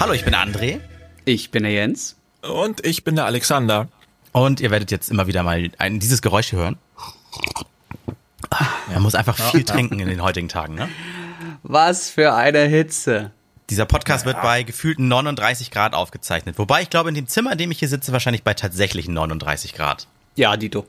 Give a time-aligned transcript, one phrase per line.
[0.00, 0.78] Hallo, ich bin André.
[1.24, 2.14] Ich bin der Jens.
[2.42, 3.88] Und ich bin der Alexander.
[4.30, 6.76] Und ihr werdet jetzt immer wieder mal ein, dieses Geräusch hören.
[8.92, 10.88] Man muss einfach viel trinken in den heutigen Tagen, ne?
[11.64, 13.32] Was für eine Hitze.
[13.70, 16.58] Dieser Podcast wird bei gefühlten 39 Grad aufgezeichnet.
[16.58, 19.74] Wobei ich glaube, in dem Zimmer, in dem ich hier sitze, wahrscheinlich bei tatsächlichen 39
[19.74, 20.06] Grad.
[20.36, 20.86] Ja, Dito.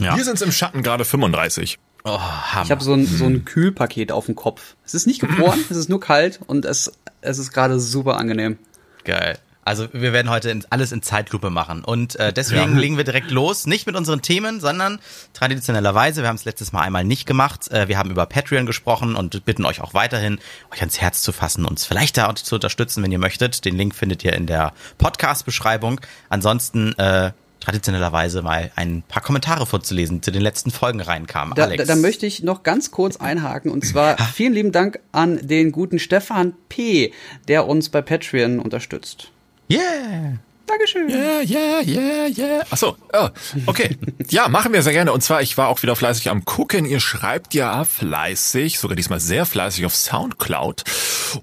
[0.00, 0.14] Ja.
[0.14, 1.78] Hier sind es im Schatten gerade 35.
[2.04, 2.18] Oh.
[2.64, 4.76] Ich habe so ein, so ein Kühlpaket auf dem Kopf.
[4.86, 8.58] Es ist nicht gefroren, es ist nur kalt und es, es ist gerade super angenehm.
[9.04, 9.38] Geil.
[9.68, 13.30] Also wir werden heute in, alles in Zeitlupe machen und äh, deswegen legen wir direkt
[13.30, 14.98] los, nicht mit unseren Themen, sondern
[15.34, 19.14] traditionellerweise, wir haben es letztes Mal einmal nicht gemacht, äh, wir haben über Patreon gesprochen
[19.14, 20.38] und bitten euch auch weiterhin,
[20.72, 23.66] euch ans Herz zu fassen, uns vielleicht da zu unterstützen, wenn ihr möchtet.
[23.66, 26.00] Den Link findet ihr in der Podcast-Beschreibung.
[26.30, 31.54] Ansonsten äh, traditionellerweise mal ein paar Kommentare vorzulesen, die zu den letzten Folgen reinkamen.
[31.54, 31.86] Da, Alex.
[31.86, 35.72] da, da möchte ich noch ganz kurz einhaken und zwar vielen lieben Dank an den
[35.72, 37.12] guten Stefan P.,
[37.48, 39.30] der uns bei Patreon unterstützt.
[39.70, 40.38] yeah!
[40.68, 41.08] Dankeschön.
[41.08, 42.64] Yeah, yeah, yeah, yeah.
[42.70, 43.28] Achso, oh,
[43.66, 43.96] okay.
[44.28, 45.12] Ja, machen wir sehr gerne.
[45.12, 46.84] Und zwar, ich war auch wieder fleißig am Gucken.
[46.84, 50.84] Ihr schreibt ja fleißig, sogar diesmal sehr fleißig auf Soundcloud.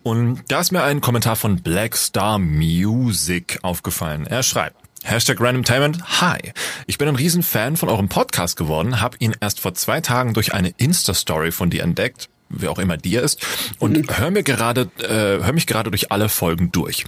[0.03, 4.27] Und da ist mir ein Kommentar von Blackstar Music aufgefallen.
[4.27, 6.51] Er schreibt, Hashtag Randomtainment, hi.
[6.87, 10.53] Ich bin ein Riesenfan von eurem Podcast geworden, habe ihn erst vor zwei Tagen durch
[10.55, 13.39] eine Insta-Story von dir entdeckt, wer auch immer dir ist,
[13.77, 17.05] und hör mir gerade, äh, hör mich gerade durch alle Folgen durch.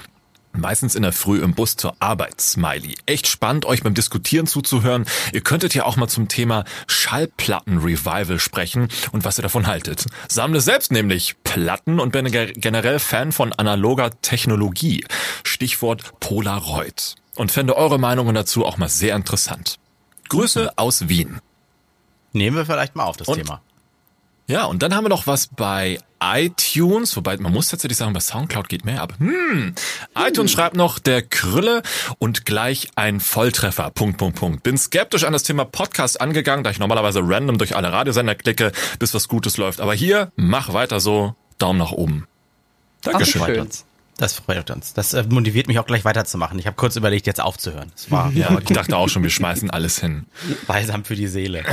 [0.53, 2.95] Meistens in der Früh im Bus zur Arbeit, Smiley.
[3.07, 5.05] Echt spannend, euch beim Diskutieren zuzuhören.
[5.33, 10.05] Ihr könntet ja auch mal zum Thema Schallplatten-Revival sprechen und was ihr davon haltet.
[10.29, 15.03] Sammle selbst nämlich Platten und bin ge- generell Fan von analoger Technologie.
[15.43, 17.15] Stichwort Polaroid.
[17.37, 19.77] Und fände eure Meinungen dazu auch mal sehr interessant.
[20.29, 21.39] Grüße aus Wien.
[22.33, 23.61] Nehmen wir vielleicht mal auf das Und- Thema.
[24.49, 28.21] Ja, und dann haben wir noch was bei iTunes, wobei man muss tatsächlich sagen, bei
[28.21, 29.13] Soundcloud geht mehr ab.
[29.19, 29.75] Hm,
[30.15, 31.83] iTunes schreibt noch der Krülle
[32.19, 33.91] und gleich ein Volltreffer.
[33.91, 34.63] Punkt, Punkt, Punkt.
[34.63, 38.71] Bin skeptisch an das Thema Podcast angegangen, da ich normalerweise random durch alle Radiosender klicke,
[38.99, 39.81] bis was Gutes läuft.
[39.81, 41.35] Aber hier, mach weiter so.
[41.57, 42.25] Daumen nach oben.
[43.01, 43.41] Dankeschön.
[43.41, 43.65] Ach, freut schön.
[43.65, 43.85] uns.
[44.17, 44.93] Das freut uns.
[44.93, 46.57] Das äh, motiviert mich auch gleich weiterzumachen.
[46.57, 47.91] Ich habe kurz überlegt, jetzt aufzuhören.
[47.93, 50.25] Das war Ja, ich dachte auch schon, wir schmeißen alles hin.
[50.65, 51.63] balsam für die Seele.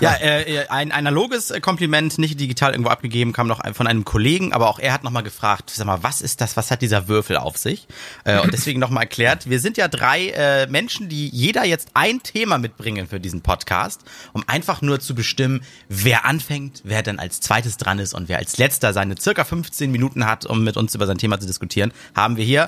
[0.00, 4.70] ja, äh, ein analoges Kompliment, nicht digital irgendwo abgegeben, kam noch von einem Kollegen, aber
[4.70, 7.58] auch er hat nochmal gefragt, sag mal, was ist das, was hat dieser Würfel auf
[7.58, 7.86] sich?
[8.24, 12.22] Äh, und deswegen nochmal erklärt, wir sind ja drei äh, Menschen, die jeder jetzt ein
[12.22, 14.00] Thema mitbringen für diesen Podcast,
[14.32, 15.60] um einfach nur zu bestimmen,
[15.90, 19.90] wer anfängt, wer dann als zweites dran ist und wer als letzter seine circa 15
[19.92, 21.65] Minuten hat, um mit uns über sein Thema zu diskutieren,
[22.14, 22.66] haben wir hier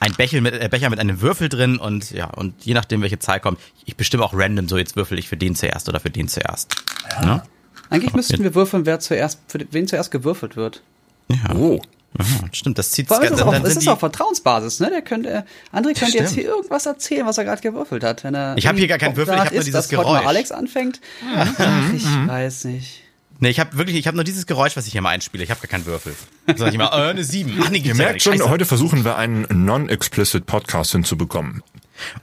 [0.00, 3.18] ein Becher mit, äh, Becher mit einem Würfel drin und ja, und je nachdem, welche
[3.18, 6.10] Zahl kommt, ich bestimme auch random, so jetzt würfel ich für den zuerst oder für
[6.10, 6.74] den zuerst.
[7.22, 7.42] Ja.
[7.90, 10.82] Eigentlich müssten wir würfeln, wer zuerst, für wen zuerst gewürfelt wird.
[11.28, 11.54] Ja.
[11.54, 11.80] Oh.
[12.18, 14.90] ja stimmt, das zieht Vor allem ist das auch, sind ist die, auf Vertrauensbasis, ne?
[14.90, 18.24] Der könnte, André könnte jetzt hier irgendwas erzählen, was er gerade gewürfelt hat.
[18.24, 20.26] Wenn er Ich hab hier gar keinen Würfel, ich hab nur dieses Geräusch.
[20.26, 21.00] Alex anfängt.
[21.34, 23.02] Ach, ich weiß nicht.
[23.40, 25.44] Nee, ich habe wirklich, ich habe nur dieses Geräusch, was ich hier mal einspiele.
[25.44, 26.14] Ich habe gar keinen Würfel.
[26.56, 27.60] Sag ich mal, äh, eine 7.
[27.62, 28.24] Ach nee, Ihr merkt nicht.
[28.24, 28.50] schon, Scheiße.
[28.50, 31.62] heute versuchen wir einen non-explicit Podcast hinzubekommen.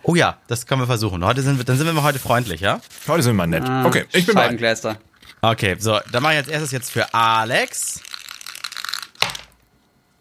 [0.03, 1.23] Oh ja, das können wir versuchen.
[1.23, 2.81] Heute sind wir, dann sind wir mal heute freundlich, ja?
[3.07, 3.63] Heute sind wir nett.
[3.63, 4.97] Ah, Okay, ich bin bereit.
[5.41, 8.01] Okay, so, dann mache ich als erstes jetzt für Alex.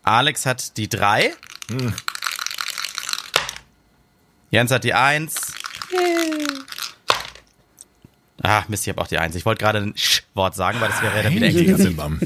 [0.04, 1.32] Alex hat die 3.
[4.50, 5.34] Jens hat die 1.
[8.46, 9.34] Ah, Mist, ich habe auch die 1.
[9.36, 11.78] Ich wollte gerade ein Sch-Wort sagen, weil das wäre dann wieder.
[11.78, 12.20] Simbam.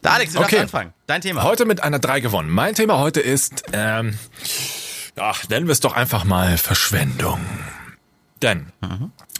[0.00, 0.60] Da, Alex, du Okay.
[0.60, 0.92] anfangen.
[1.08, 1.42] Dein Thema.
[1.42, 2.50] Heute mit einer 3 gewonnen.
[2.50, 4.16] Mein Thema heute ist, ähm,
[5.16, 7.40] ach, nennen wir es doch einfach mal Verschwendung.
[8.42, 8.66] Denn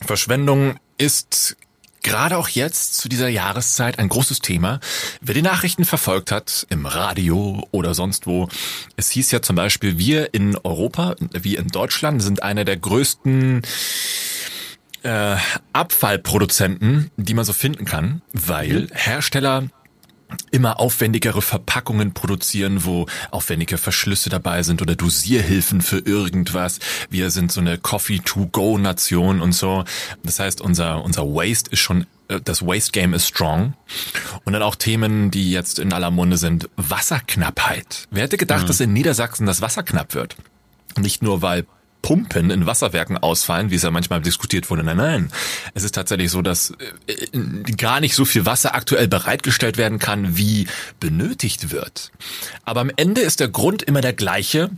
[0.05, 1.57] Verschwendung ist
[2.03, 4.81] gerade auch jetzt zu dieser Jahreszeit ein großes Thema.
[5.21, 8.49] Wer die Nachrichten verfolgt hat, im Radio oder sonst wo,
[8.97, 13.63] es hieß ja zum Beispiel, wir in Europa, wie in Deutschland, sind einer der größten
[15.05, 15.37] äh,
[15.73, 19.65] Abfallproduzenten, die man so finden kann, weil Hersteller
[20.51, 26.81] immer aufwendigere Verpackungen produzieren, wo aufwendige Verschlüsse dabei sind oder Dosierhilfen für irgendwas.
[27.11, 29.85] Wir sind so eine Coffee-to-go-Nation und so.
[30.23, 33.75] Das heißt, unser, unser Waste ist schon, äh, das Waste-Game ist strong.
[34.45, 36.69] Und dann auch Themen, die jetzt in aller Munde sind.
[36.77, 38.09] Wasserknappheit.
[38.11, 40.37] Wer hätte gedacht, dass in Niedersachsen das Wasser knapp wird?
[40.99, 41.67] Nicht nur, weil
[42.05, 44.85] Pumpen in Wasserwerken ausfallen, wie es ja manchmal diskutiert wurde.
[44.85, 45.33] Nein, nein.
[45.73, 46.75] Es ist tatsächlich so, dass
[47.07, 50.67] äh, gar nicht so viel Wasser aktuell bereitgestellt werden kann, wie
[51.01, 52.13] benötigt wird.
[52.67, 54.69] Aber am Ende ist der Grund immer der gleiche.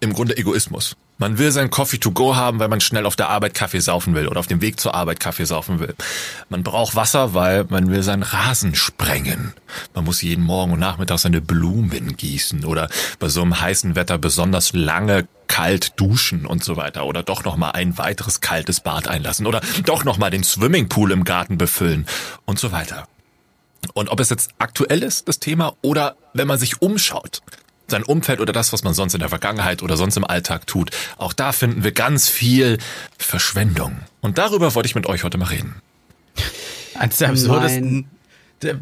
[0.00, 0.94] Im Grunde Egoismus.
[1.16, 4.14] Man will sein Coffee to go haben, weil man schnell auf der Arbeit Kaffee saufen
[4.14, 5.94] will oder auf dem Weg zur Arbeit Kaffee saufen will.
[6.50, 9.54] Man braucht Wasser, weil man will seinen Rasen sprengen.
[9.94, 14.18] Man muss jeden Morgen und Nachmittag seine Blumen gießen oder bei so einem heißen Wetter
[14.18, 19.08] besonders lange kalt duschen und so weiter oder doch noch mal ein weiteres kaltes Bad
[19.08, 22.06] einlassen oder doch noch mal den Swimmingpool im Garten befüllen
[22.44, 23.08] und so weiter.
[23.94, 27.42] Und ob es jetzt aktuell ist, das Thema, oder wenn man sich umschaut,
[27.88, 30.90] sein Umfeld oder das, was man sonst in der Vergangenheit oder sonst im Alltag tut.
[31.16, 32.78] Auch da finden wir ganz viel
[33.16, 34.00] Verschwendung.
[34.20, 35.80] Und darüber wollte ich mit euch heute mal reden.
[36.94, 38.08] Eines der absurdesten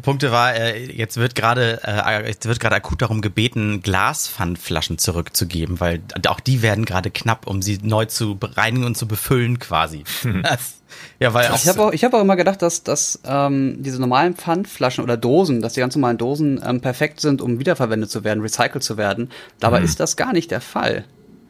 [0.01, 5.79] Punkte war, äh, jetzt wird gerade äh, jetzt wird gerade akut darum gebeten, Glaspfandflaschen zurückzugeben,
[5.79, 10.03] weil auch die werden gerade knapp, um sie neu zu reinigen und zu befüllen quasi.
[10.43, 10.77] Das,
[11.19, 14.35] ja, weil ich habe auch, ich hab auch immer gedacht, dass, dass ähm, diese normalen
[14.35, 18.41] Pfandflaschen oder Dosen, dass die ganz normalen Dosen ähm, perfekt sind, um wiederverwendet zu werden,
[18.41, 19.31] recycelt zu werden.
[19.59, 19.85] Dabei mhm.
[19.85, 21.05] ist das gar nicht der Fall.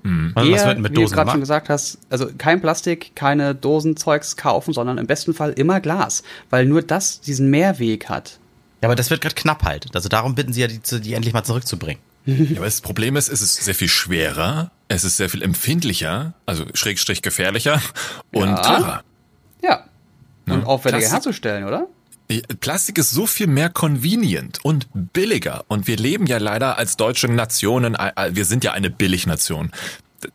[0.07, 0.33] Mhm.
[0.38, 3.54] Eher, Was wird mit Dosen wie du gerade schon gesagt hast, also kein Plastik, keine
[3.54, 8.39] Dosenzeugs kaufen, sondern im besten Fall immer Glas, weil nur das diesen Mehrweg hat.
[8.81, 9.94] Ja, aber das wird gerade knapp halt.
[9.94, 12.01] Also darum bitten sie ja, die, die endlich mal zurückzubringen.
[12.25, 16.33] Ja, aber das Problem ist, es ist sehr viel schwerer, es ist sehr viel empfindlicher,
[16.45, 17.81] also schrägstrich gefährlicher
[18.33, 18.56] und ja.
[18.57, 19.03] teurer.
[19.63, 19.86] Ja.
[20.45, 20.68] Und ne?
[20.68, 21.88] aufwendiger herzustellen, oder?
[22.59, 25.63] Plastik ist so viel mehr convenient und billiger.
[25.68, 27.95] Und wir leben ja leider als deutsche Nationen,
[28.31, 29.71] wir sind ja eine Billignation.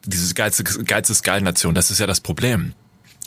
[0.07, 2.73] Diese Geiz, Geiz ist geil Nation, das ist ja das Problem.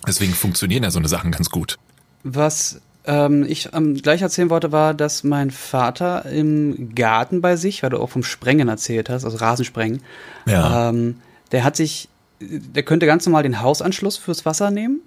[0.07, 1.77] Deswegen funktionieren ja so eine Sachen ganz gut.
[2.23, 7.83] Was ähm, ich ähm, gleich erzählen wollte, war, dass mein Vater im Garten bei sich,
[7.83, 10.01] weil du auch vom Sprengen erzählt hast, also Rasensprengen,
[10.47, 10.89] ja.
[10.89, 11.17] ähm,
[11.51, 12.09] der hat sich,
[12.39, 15.01] der könnte ganz normal den Hausanschluss fürs Wasser nehmen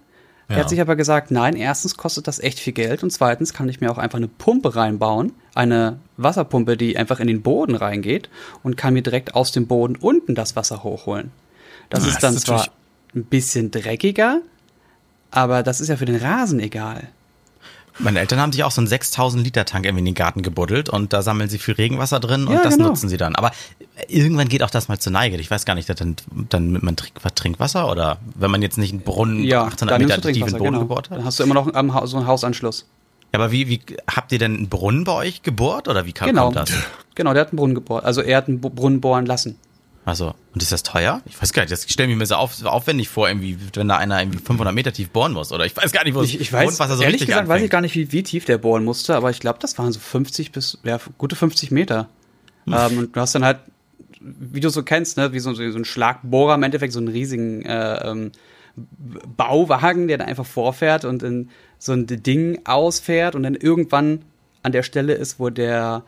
[0.48, 3.68] er hat sich aber gesagt, nein, erstens kostet das echt viel Geld und zweitens kann
[3.68, 8.30] ich mir auch einfach eine Pumpe reinbauen, eine Wasserpumpe, die einfach in den Boden reingeht
[8.62, 11.32] und kann mir direkt aus dem Boden unten das Wasser hochholen.
[11.90, 12.68] Das ja, ist dann das ist zwar
[13.14, 14.40] ein bisschen dreckiger,
[15.30, 17.08] aber das ist ja für den Rasen egal.
[17.98, 20.88] Meine Eltern haben sich auch so einen 6000 Liter Tank irgendwie in den Garten gebuddelt
[20.88, 22.88] und da sammeln sie viel Regenwasser drin und ja, das genau.
[22.88, 23.34] nutzen sie dann.
[23.34, 23.50] Aber
[24.06, 25.36] irgendwann geht auch das mal zur Neige.
[25.38, 26.16] Ich weiß gar nicht, dann,
[26.48, 30.36] dann man trinkt, Trinkwasser oder wenn man jetzt nicht einen Brunnen ja, 800 Meter tief
[30.36, 30.80] in den Boden genau.
[30.80, 31.18] gebohrt hat.
[31.18, 32.86] Dann hast du immer noch einen, so einen Hausanschluss.
[33.32, 33.80] Ja, aber wie, wie
[34.10, 36.50] habt ihr denn einen Brunnen bei euch gebohrt oder wie kam genau.
[36.50, 36.70] das?
[37.14, 38.04] Genau, der hat einen Brunnen gebohrt.
[38.04, 39.56] Also er hat einen Brunnen bohren lassen.
[40.08, 41.20] Also, und ist das teuer?
[41.26, 43.98] Ich weiß gar nicht, das stelle mir so auf, so aufwendig vor, irgendwie, wenn da
[43.98, 46.50] einer irgendwie 500 Meter tief bohren muss, oder ich weiß gar nicht, wo ich, ich
[46.50, 47.56] weiß, Grundwasser so Ehrlich gesagt anfängt.
[47.56, 49.92] weiß ich gar nicht, wie, wie tief der bohren musste, aber ich glaube, das waren
[49.92, 52.08] so 50 bis, ja, gute 50 Meter.
[52.64, 52.74] Hm.
[52.74, 53.58] Ähm, und du hast dann halt,
[54.20, 57.66] wie du so kennst, ne, wie so, so ein Schlagbohrer im Endeffekt, so einen riesigen
[57.66, 58.32] äh, ähm,
[59.36, 64.22] Bauwagen, der dann einfach vorfährt und in so ein Ding ausfährt und dann irgendwann
[64.62, 66.04] an der Stelle ist, wo der,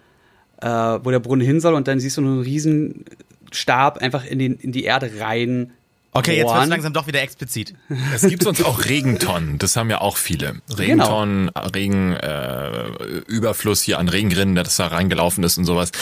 [0.62, 3.05] äh, wo der Brunnen hin soll und dann siehst du einen riesen
[3.52, 5.73] Stab einfach in, den, in die Erde rein.
[6.12, 7.76] Okay, jetzt wird langsam doch wieder explizit.
[8.12, 10.61] Es gibt sonst auch Regentonnen, das haben ja auch viele.
[10.76, 11.69] Regentonnen, genau.
[11.69, 15.93] Regenüberfluss äh, hier an Regenrinnen, das da reingelaufen ist und sowas.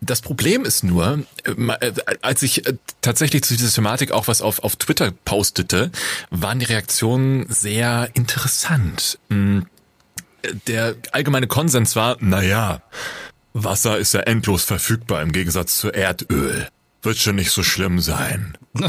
[0.00, 4.64] Das Problem ist nur, äh, als ich äh, tatsächlich zu dieser Thematik auch was auf,
[4.64, 5.92] auf Twitter postete,
[6.30, 9.20] waren die Reaktionen sehr interessant.
[9.30, 9.66] Hm,
[10.66, 12.82] der allgemeine Konsens war, naja,
[13.52, 16.66] Wasser ist ja endlos verfügbar im Gegensatz zu Erdöl
[17.04, 18.56] wird schon nicht so schlimm sein.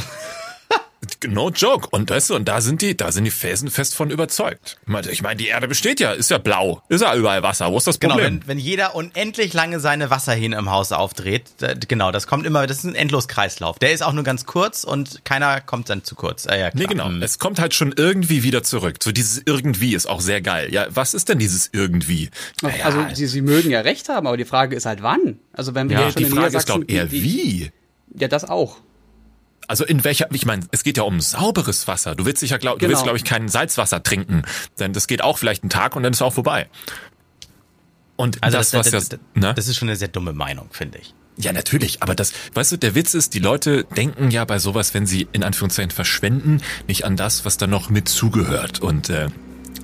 [1.27, 1.87] No joke.
[1.91, 4.77] Und weißt du, und da sind die, da sind die Felsen fest von überzeugt.
[5.11, 7.71] Ich meine, die Erde besteht ja, ist ja blau, ist ja überall Wasser.
[7.71, 8.35] Wo ist das genau, Problem?
[8.35, 11.43] Genau, wenn, wenn jeder unendlich lange seine Wasserhähne im Haus aufdreht,
[11.87, 13.79] genau, das kommt immer, das ist ein Endloskreislauf.
[13.79, 16.45] Der ist auch nur ganz kurz und keiner kommt dann zu kurz.
[16.45, 16.71] Äh, ja, klar.
[16.73, 17.09] Nee, genau.
[17.09, 17.21] Mhm.
[17.21, 18.97] Es kommt halt schon irgendwie wieder zurück.
[19.01, 20.71] So dieses irgendwie ist auch sehr geil.
[20.71, 22.29] Ja, was ist denn dieses irgendwie?
[22.61, 25.39] Naja, also sie, sie mögen ja recht haben, aber die Frage ist halt wann.
[25.53, 27.71] Also wenn wir ja, schon die Frage ist, glaube eher wie.
[28.17, 28.77] Ja, das auch.
[29.67, 32.15] Also in welcher, ich meine, es geht ja um sauberes Wasser.
[32.15, 32.87] Du willst sicher, glaub, genau.
[32.87, 33.13] du willst, genau.
[33.13, 34.43] glaube ich, kein Salzwasser trinken,
[34.79, 36.69] denn das geht auch vielleicht einen Tag und dann ist es auch vorbei.
[38.15, 39.53] Und also das, das, was das, ja, ne?
[39.53, 41.13] das ist schon eine sehr dumme Meinung, finde ich.
[41.37, 44.93] Ja, natürlich, aber das, weißt du, der Witz ist, die Leute denken ja bei sowas,
[44.93, 48.81] wenn sie in Anführungszeichen verschwenden, nicht an das, was da noch mit zugehört.
[48.81, 49.27] Und äh,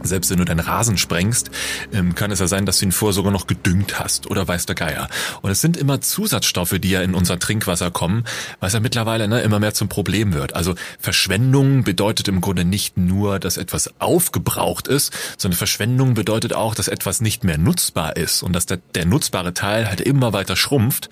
[0.04, 1.52] selbst wenn du deinen Rasen sprengst,
[1.94, 4.66] ähm, kann es ja sein, dass du ihn vorher sogar noch gedüngt hast oder weiß
[4.66, 5.10] der Geier.
[5.42, 8.24] Und es sind immer Zusatzstoffe, die ja in unser Trinkwasser kommen,
[8.60, 10.56] was ja mittlerweile ne, immer mehr zum Problem wird.
[10.56, 16.76] Also Verschwendung bedeutet im Grunde nicht nur, dass etwas aufgebraucht ist, sondern Verschwendung bedeutet auch,
[16.76, 20.56] dass etwas nicht mehr nutzbar ist und dass der, der nutzbare Teil halt immer weiter
[20.56, 21.10] schrumpft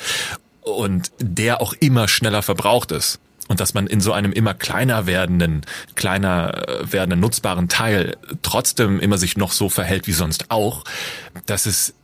[0.61, 3.19] und der auch immer schneller verbraucht ist
[3.49, 5.65] und dass man in so einem immer kleiner werdenden,
[5.95, 10.85] kleiner äh, werdenden nutzbaren Teil trotzdem immer sich noch so verhält wie sonst auch,
[11.45, 11.95] das ist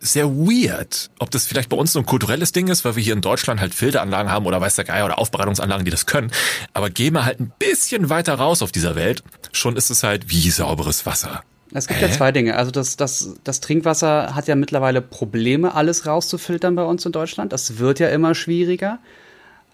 [0.00, 1.10] sehr weird.
[1.18, 3.60] Ob das vielleicht bei uns so ein kulturelles Ding ist, weil wir hier in Deutschland
[3.60, 6.30] halt Filteranlagen haben oder weiß der Geier oder Aufbereitungsanlagen, die das können.
[6.74, 9.22] Aber gehen wir halt ein bisschen weiter raus auf dieser Welt,
[9.52, 11.42] schon ist es halt wie sauberes Wasser.
[11.72, 12.06] Es gibt Hä?
[12.06, 12.56] ja zwei Dinge.
[12.56, 17.52] Also das, das, das Trinkwasser hat ja mittlerweile Probleme, alles rauszufiltern bei uns in Deutschland.
[17.52, 19.00] Das wird ja immer schwieriger.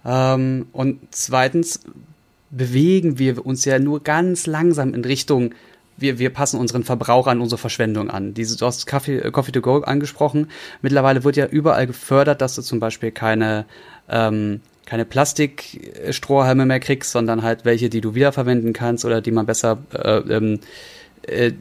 [0.05, 1.81] Ähm, und zweitens
[2.51, 5.55] bewegen wir uns ja nur ganz langsam in Richtung
[6.01, 8.35] wir, wir passen unseren Verbrauch an unsere Verschwendung an.
[8.35, 10.49] Diese, du hast Coffee, äh, Coffee to go angesprochen.
[10.83, 13.67] Mittlerweile wird ja überall gefördert, dass du zum Beispiel keine,
[14.09, 19.47] ähm, keine Plastikstrohhalme mehr kriegst, sondern halt welche, die du wiederverwenden kannst oder die man
[19.47, 20.61] besser äh, ähm,
[21.23, 21.53] äh,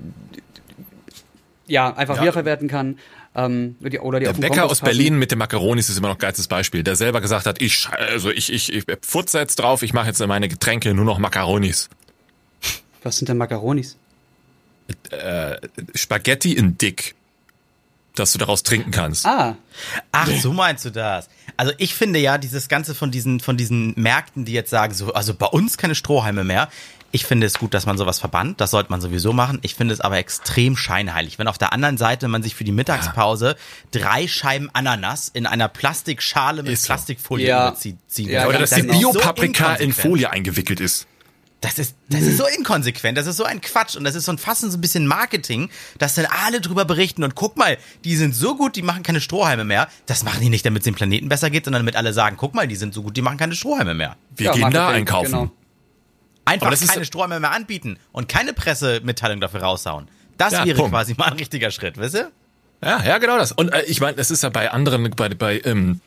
[1.68, 2.22] ja, einfach ja.
[2.24, 2.98] wiederverwerten kann.
[3.36, 6.20] Ähm, die, oder die der Bäcker aus Berlin mit den Macaronis ist immer noch ein
[6.20, 9.94] geilstes Beispiel, der selber gesagt hat, ich, also ich, ich, ich futze jetzt drauf, ich
[9.94, 11.90] mache jetzt in meine Getränke nur noch Macaronis.
[13.04, 13.98] Was sind denn Macaronis?
[15.12, 15.58] äh,
[15.96, 17.16] Spaghetti in dick,
[18.16, 19.26] dass du daraus trinken kannst.
[19.26, 19.56] Ah.
[20.12, 21.30] Ach, so meinst du das.
[21.58, 25.14] Also ich finde ja, dieses Ganze von diesen, von diesen Märkten, die jetzt sagen, so,
[25.14, 26.70] also bei uns keine Strohhalme mehr.
[27.12, 28.62] Ich finde es gut, dass man sowas verbannt.
[28.62, 29.60] Das sollte man sowieso machen.
[29.62, 31.40] Ich finde es aber extrem scheinheilig.
[31.40, 33.56] Wenn auf der anderen Seite man sich für die Mittagspause
[33.92, 37.68] drei Scheiben Ananas in einer Plastikschale mit Plastikfolie ja.
[37.70, 37.98] überzieht.
[38.18, 41.08] Ja, oder dass die Biopaprika so in Folie eingewickelt ist.
[41.62, 44.32] Das ist, das ist so inkonsequent, das ist so ein Quatsch und das ist so
[44.32, 48.16] ein fast so ein bisschen Marketing, dass dann alle drüber berichten und guck mal, die
[48.16, 49.90] sind so gut, die machen keine Strohhalme mehr.
[50.06, 52.54] Das machen die nicht, damit es dem Planeten besser geht, sondern damit alle sagen, guck
[52.54, 54.16] mal, die sind so gut, die machen keine Strohhalme mehr.
[54.38, 55.32] Wir ja, gehen da einkaufen.
[55.32, 55.52] Genau.
[56.50, 60.08] Einfach keine Strohhalme mehr anbieten und keine Pressemitteilung dafür raushauen.
[60.38, 60.92] Das ja, wäre Punkt.
[60.92, 62.32] quasi mal ein richtiger Schritt, wisst ihr?
[62.82, 63.52] Ja, ja, genau das.
[63.52, 66.00] Und äh, ich meine, es ist ja bei anderen, bei, bei ähm,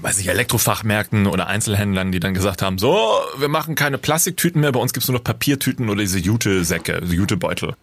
[0.00, 4.72] weiß ich, Elektrofachmärkten oder Einzelhändlern, die dann gesagt haben, so, wir machen keine Plastiktüten mehr,
[4.72, 7.74] bei uns gibt's nur noch Papiertüten oder diese Jute-Säcke, Jute-Beutel.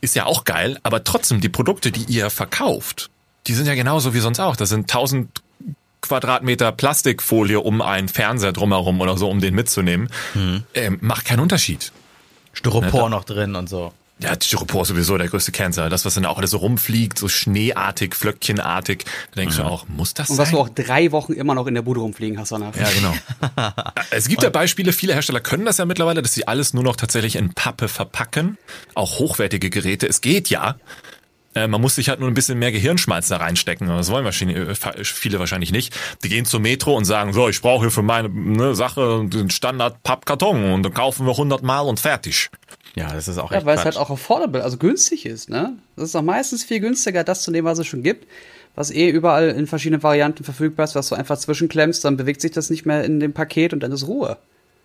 [0.00, 3.10] Ist ja auch geil, aber trotzdem, die Produkte, die ihr verkauft,
[3.46, 4.56] die sind ja genauso wie sonst auch.
[4.56, 5.28] Das sind 1000
[6.10, 10.10] Quadratmeter Plastikfolie um einen Fernseher drumherum oder so, um den mitzunehmen.
[10.34, 10.64] Mhm.
[10.74, 11.92] Ähm, macht keinen Unterschied.
[12.52, 13.10] Styropor ne?
[13.10, 13.92] noch drin und so.
[14.18, 15.88] Ja, Styropor ist sowieso der größte Cancer.
[15.88, 19.04] Das, was dann auch alles so rumfliegt, so schneeartig, flöckchenartig.
[19.04, 19.62] Da denkst mhm.
[19.62, 20.46] du auch, muss das Und sein?
[20.46, 22.74] was du auch drei Wochen immer noch in der Bude rumfliegen hast danach.
[22.74, 23.14] Ja, genau.
[24.10, 26.96] es gibt ja Beispiele, viele Hersteller können das ja mittlerweile, dass sie alles nur noch
[26.96, 28.58] tatsächlich in Pappe verpacken.
[28.96, 30.08] Auch hochwertige Geräte.
[30.08, 30.74] Es geht ja.
[31.54, 33.88] Äh, man muss sich halt nur ein bisschen mehr Gehirnschmalz da reinstecken.
[33.88, 35.94] Das wollen wahrscheinlich, äh, viele wahrscheinlich nicht.
[36.22, 39.50] Die gehen zur Metro und sagen, so, ich brauche hier für meine ne, Sache den
[39.50, 42.50] Standard Pappkarton und dann kaufen wir 100 Mal und fertig.
[42.94, 43.78] Ja, das ist auch Ja, weil Quatsch.
[43.78, 45.74] es halt auch affordable, also günstig ist, ne?
[45.96, 48.26] Das ist auch meistens viel günstiger, das zu nehmen, was es schon gibt,
[48.74, 52.50] was eh überall in verschiedenen Varianten verfügbar ist, was du einfach zwischenklemmst, dann bewegt sich
[52.50, 54.38] das nicht mehr in dem Paket und dann ist Ruhe.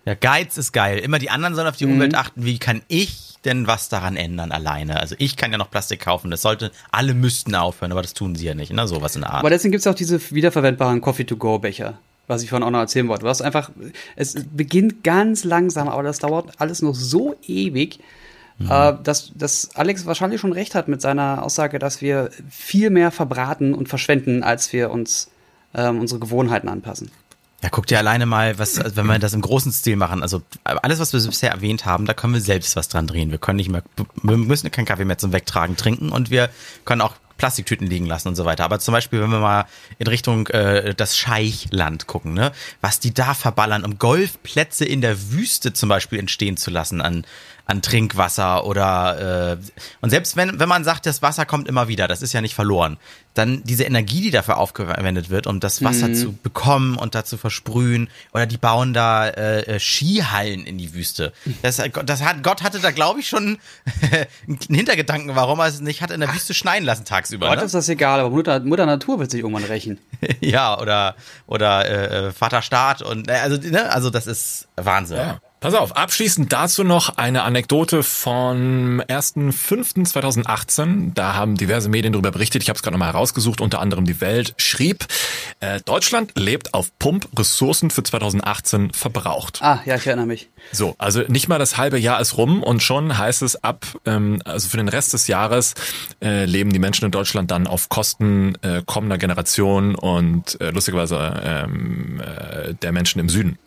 [0.05, 0.99] Ja, Geiz ist geil.
[0.99, 1.93] Immer die anderen sollen auf die mhm.
[1.93, 2.45] Umwelt achten.
[2.45, 4.99] Wie kann ich denn was daran ändern alleine?
[4.99, 6.31] Also ich kann ja noch Plastik kaufen.
[6.31, 8.87] Das sollte, alle müssten aufhören, aber das tun sie ja nicht, ne?
[8.87, 9.39] Sowas in der Art.
[9.39, 11.97] Aber deswegen gibt's auch diese wiederverwendbaren Coffee-to-go-Becher
[12.27, 13.23] was ich vorhin auch noch erzählen wollte.
[13.23, 13.71] Du hast einfach,
[14.15, 17.99] es beginnt ganz langsam, aber das dauert alles noch so ewig,
[18.57, 18.71] mhm.
[18.71, 23.11] äh, dass, dass Alex wahrscheinlich schon recht hat mit seiner Aussage, dass wir viel mehr
[23.11, 25.29] verbraten und verschwenden, als wir uns
[25.73, 27.11] ähm, unsere Gewohnheiten anpassen.
[27.63, 30.41] Ja, guck dir alleine mal, was, also wenn wir das im großen Stil machen, also
[30.63, 33.31] alles, was wir bisher erwähnt haben, da können wir selbst was dran drehen.
[33.31, 33.83] Wir können nicht mehr,
[34.21, 36.49] wir müssen keinen Kaffee mehr zum Wegtragen trinken und wir
[36.83, 38.63] können auch Plastiktüten liegen lassen und so weiter.
[38.63, 39.65] Aber zum Beispiel, wenn wir mal
[39.99, 45.31] in Richtung äh, das Scheichland gucken, ne, was die da verballern, um Golfplätze in der
[45.31, 47.25] Wüste zum Beispiel entstehen zu lassen an
[47.65, 49.57] an Trinkwasser oder äh,
[50.01, 52.55] und selbst wenn wenn man sagt, das Wasser kommt immer wieder, das ist ja nicht
[52.55, 52.97] verloren,
[53.33, 56.15] dann diese Energie, die dafür aufgewendet wird, um das Wasser mhm.
[56.15, 60.93] zu bekommen und da zu versprühen oder die bauen da äh, äh Skihallen in die
[60.93, 61.33] Wüste.
[61.61, 63.57] Das, das hat Gott hatte da glaube ich schon
[64.47, 67.47] einen Hintergedanken, warum er es nicht hat in der Wüste schneien lassen tagsüber.
[67.47, 67.63] Gott ne?
[67.65, 69.99] ist das egal, aber Mutter, Mutter Natur wird sich irgendwann rächen.
[70.39, 71.15] ja oder
[71.47, 75.17] oder äh, äh, Vater Staat und äh, also ne, also das ist Wahnsinn.
[75.17, 75.41] Ja.
[75.65, 81.13] Pass auf, abschließend dazu noch eine Anekdote vom 1.5.2018.
[81.15, 82.61] Da haben diverse Medien darüber berichtet.
[82.61, 83.61] Ich habe es gerade nochmal herausgesucht.
[83.61, 85.07] Unter anderem die Welt schrieb,
[85.61, 89.57] äh, Deutschland lebt auf Pump, Ressourcen für 2018 verbraucht.
[89.63, 90.49] Ah, ja, ich erinnere mich.
[90.71, 94.43] So, also nicht mal das halbe Jahr ist rum und schon heißt es ab, ähm,
[94.45, 95.73] also für den Rest des Jahres
[96.21, 101.41] äh, leben die Menschen in Deutschland dann auf Kosten äh, kommender Generation und äh, lustigerweise
[101.43, 103.57] ähm, äh, der Menschen im Süden.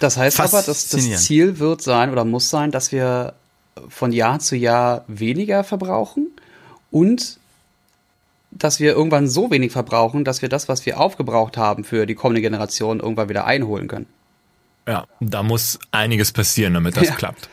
[0.00, 3.34] Das heißt aber, dass das Ziel wird sein oder muss sein, dass wir
[3.88, 6.28] von Jahr zu Jahr weniger verbrauchen
[6.90, 7.38] und
[8.50, 12.14] dass wir irgendwann so wenig verbrauchen, dass wir das, was wir aufgebraucht haben für die
[12.14, 14.06] kommende Generation, irgendwann wieder einholen können.
[14.86, 17.14] Ja, da muss einiges passieren, damit das ja.
[17.14, 17.48] klappt.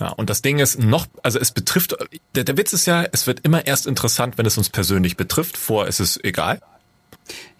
[0.00, 1.94] Ja, und das Ding ist noch, also es betrifft,
[2.34, 5.56] der, der Witz ist ja, es wird immer erst interessant, wenn es uns persönlich betrifft.
[5.56, 6.60] Vor ist es egal.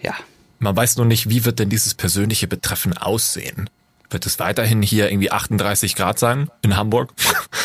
[0.00, 0.14] Ja.
[0.62, 3.69] Man weiß nur nicht, wie wird denn dieses persönliche Betreffen aussehen?
[4.11, 7.12] Wird es weiterhin hier irgendwie 38 Grad sein in Hamburg?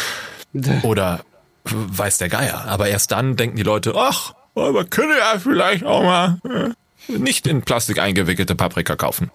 [0.81, 1.23] Oder
[1.63, 2.65] weiß der Geier.
[2.65, 7.45] Aber erst dann denken die Leute, ach, aber könne ja vielleicht auch mal äh, nicht
[7.45, 9.29] in Plastik eingewickelte Paprika kaufen.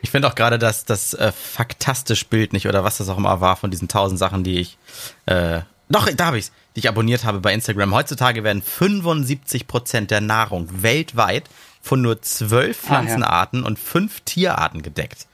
[0.00, 3.42] Ich finde auch gerade das, das äh, faktastisch Bild nicht oder was das auch immer
[3.42, 4.78] war von diesen tausend Sachen, die ich,
[5.26, 7.94] äh, doch, da habe ich's, die ich abonniert habe bei Instagram.
[7.94, 11.44] Heutzutage werden 75 Prozent der Nahrung weltweit
[11.82, 13.66] von nur zwölf Pflanzenarten ah, ja.
[13.68, 15.26] und fünf Tierarten gedeckt.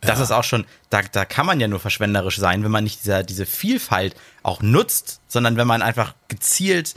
[0.00, 0.24] Das ja.
[0.24, 3.22] ist auch schon, da, da kann man ja nur verschwenderisch sein, wenn man nicht dieser,
[3.22, 6.94] diese Vielfalt auch nutzt, sondern wenn man einfach gezielt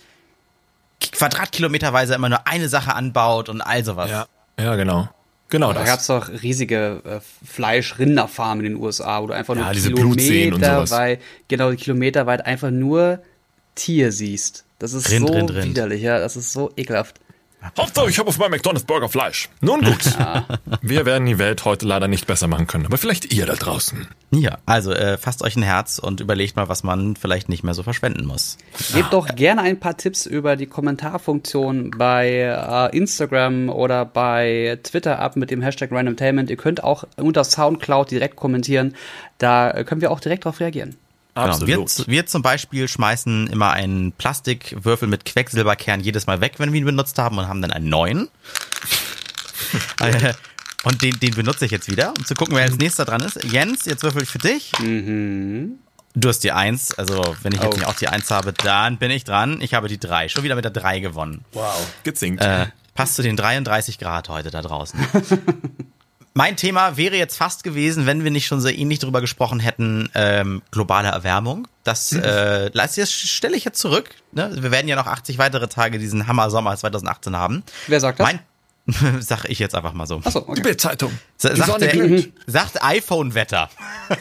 [1.12, 4.10] Quadratkilometerweise immer nur eine Sache anbaut und all sowas.
[4.10, 5.10] Ja, ja genau.
[5.50, 9.66] Genau da gab es doch riesige äh, Fleisch-Rinderfarmen in den USA, wo du einfach nur
[9.66, 13.20] ja, Kilometer weit, genau, kilometerweit einfach nur
[13.76, 14.66] Tier siehst.
[14.80, 15.66] Das ist Rind, so Rind, Rind.
[15.66, 17.20] widerlich, ja, das ist so ekelhaft.
[17.78, 19.50] Hauptsache, ich habe auf meinem McDonald's Burger Fleisch.
[19.62, 20.04] Nun gut.
[20.24, 20.46] Ja.
[20.82, 24.08] Wir werden die Welt heute leider nicht besser machen können, aber vielleicht ihr da draußen.
[24.32, 27.74] Ja, also äh, fasst euch ein Herz und überlegt mal, was man vielleicht nicht mehr
[27.74, 28.58] so verschwenden muss.
[28.94, 35.20] Gebt doch gerne ein paar Tipps über die Kommentarfunktion bei äh, Instagram oder bei Twitter
[35.20, 36.50] ab mit dem Hashtag Randomtainment.
[36.50, 38.96] Ihr könnt auch unter Soundcloud direkt kommentieren.
[39.40, 40.96] Da können wir auch direkt darauf reagieren.
[41.36, 41.68] Absolut.
[41.68, 41.88] Genau.
[41.88, 46.80] Wir, wir zum Beispiel schmeißen immer einen Plastikwürfel mit Quecksilberkern jedes Mal weg, wenn wir
[46.80, 48.30] ihn benutzt haben und haben dann einen neuen.
[50.00, 50.34] Äh,
[50.84, 53.44] und den, den benutze ich jetzt wieder, um zu gucken, wer als nächster dran ist.
[53.46, 54.72] Jens, jetzt würfel ich für dich.
[54.80, 55.80] Mhm.
[56.14, 57.78] Du hast die Eins, also wenn ich jetzt oh.
[57.78, 59.62] nicht auch die Eins habe, dann bin ich dran.
[59.62, 60.30] Ich habe die Drei.
[60.30, 61.44] Schon wieder mit der Drei gewonnen.
[61.54, 62.44] Wow, gezinkt.
[62.44, 65.00] Äh, passt zu den 33 Grad heute da draußen.
[66.36, 70.10] Mein Thema wäre jetzt fast gewesen, wenn wir nicht schon so ähnlich darüber gesprochen hätten,
[70.16, 71.68] ähm, globale Erwärmung.
[71.84, 72.24] Das mhm.
[72.24, 74.10] äh, das stelle ich jetzt zurück.
[74.32, 74.52] Ne?
[74.56, 77.64] Wir werden ja noch 80 weitere Tage diesen Hammer Sommer 2018 haben.
[77.88, 78.28] Wer sagt das?
[78.28, 78.40] Mein,
[79.22, 80.22] sag ich jetzt einfach mal so.
[80.24, 80.56] Achso, okay.
[80.56, 81.12] Die Bildzeitung.
[81.38, 83.70] Sa sagt, der, sagt iPhone-Wetter.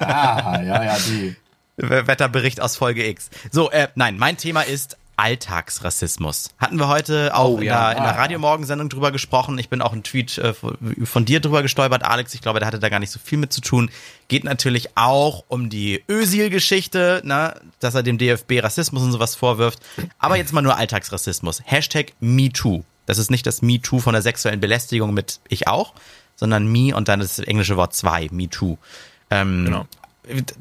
[0.00, 1.36] Ah, ja, ja, die.
[1.76, 3.30] Wetterbericht aus Folge X.
[3.50, 6.50] So, äh, nein, mein Thema ist Alltagsrassismus.
[6.58, 7.90] Hatten wir heute auch oh, in, ja.
[7.90, 9.56] der, in der ah, Radiomorgensendung drüber gesprochen.
[9.56, 12.34] Ich bin auch ein Tweet äh, von dir drüber gestolpert, Alex.
[12.34, 13.88] Ich glaube, der hatte da gar nicht so viel mit zu tun.
[14.26, 19.78] Geht natürlich auch um die Ösil-Geschichte, ne, dass er dem DFB Rassismus und sowas vorwirft.
[20.18, 21.62] Aber jetzt mal nur Alltagsrassismus.
[21.64, 22.82] Hashtag MeToo.
[23.06, 25.94] Das ist nicht das MeToo von der sexuellen Belästigung mit ich auch,
[26.34, 28.76] sondern Me und dann das englische Wort zwei, MeToo.
[29.30, 29.86] Ähm, genau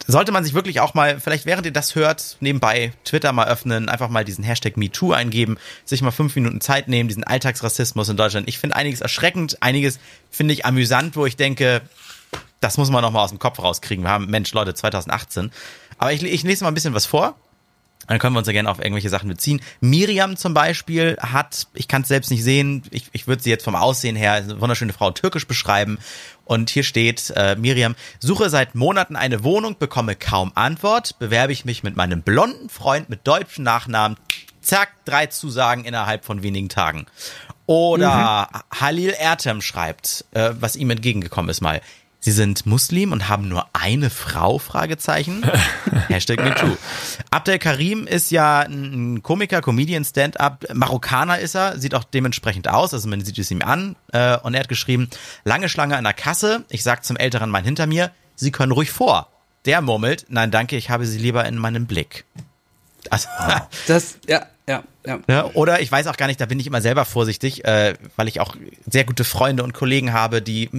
[0.08, 3.90] sollte man sich wirklich auch mal, vielleicht während ihr das hört, nebenbei Twitter mal öffnen,
[3.90, 8.18] einfach mal diesen Hashtag MeToo eingeben, sich mal fünf Minuten Zeit nehmen, diesen Alltagsrassismus in
[8.18, 8.48] Deutschland.
[8.48, 10.00] Ich finde einiges erschreckend, einiges
[10.32, 11.82] finde ich amüsant, wo ich denke,
[12.60, 14.04] das muss man noch mal aus dem Kopf rauskriegen.
[14.04, 15.52] Wir haben, Mensch, Leute, 2018.
[15.98, 17.36] Aber ich, ich lese mal ein bisschen was vor.
[18.12, 19.62] Dann können wir uns ja gerne auf irgendwelche Sachen beziehen.
[19.80, 23.64] Miriam zum Beispiel hat, ich kann es selbst nicht sehen, ich, ich würde sie jetzt
[23.64, 25.98] vom Aussehen her, eine wunderschöne Frau, türkisch beschreiben.
[26.44, 31.64] Und hier steht, äh, Miriam, suche seit Monaten eine Wohnung, bekomme kaum Antwort, bewerbe ich
[31.64, 34.18] mich mit meinem blonden Freund mit deutschen Nachnamen,
[34.60, 37.06] zack, drei Zusagen innerhalb von wenigen Tagen.
[37.66, 38.78] Oder mhm.
[38.78, 41.80] Halil Ertem schreibt, äh, was ihm entgegengekommen ist mal.
[42.24, 44.60] Sie sind Muslim und haben nur eine Frau?
[44.60, 45.44] Fragezeichen.
[46.08, 46.78] Hashtag MeToo.
[47.32, 50.66] Abdel Karim ist ja ein Komiker, Comedian, Stand-up.
[50.72, 53.96] Marokkaner ist er, sieht auch dementsprechend aus, also man sieht es ihm an.
[54.14, 55.10] Äh, und er hat geschrieben,
[55.46, 56.64] lange Schlange an der Kasse.
[56.70, 59.28] Ich sag zum älteren Mann hinter mir, Sie können ruhig vor.
[59.66, 62.26] Der murmelt, nein danke, ich habe Sie lieber in meinem Blick.
[63.10, 63.30] Also,
[63.88, 65.20] das, ja, ja, ja.
[65.28, 65.46] ja.
[65.54, 68.40] Oder ich weiß auch gar nicht, da bin ich immer selber vorsichtig, äh, weil ich
[68.40, 68.56] auch
[68.88, 70.70] sehr gute Freunde und Kollegen habe, die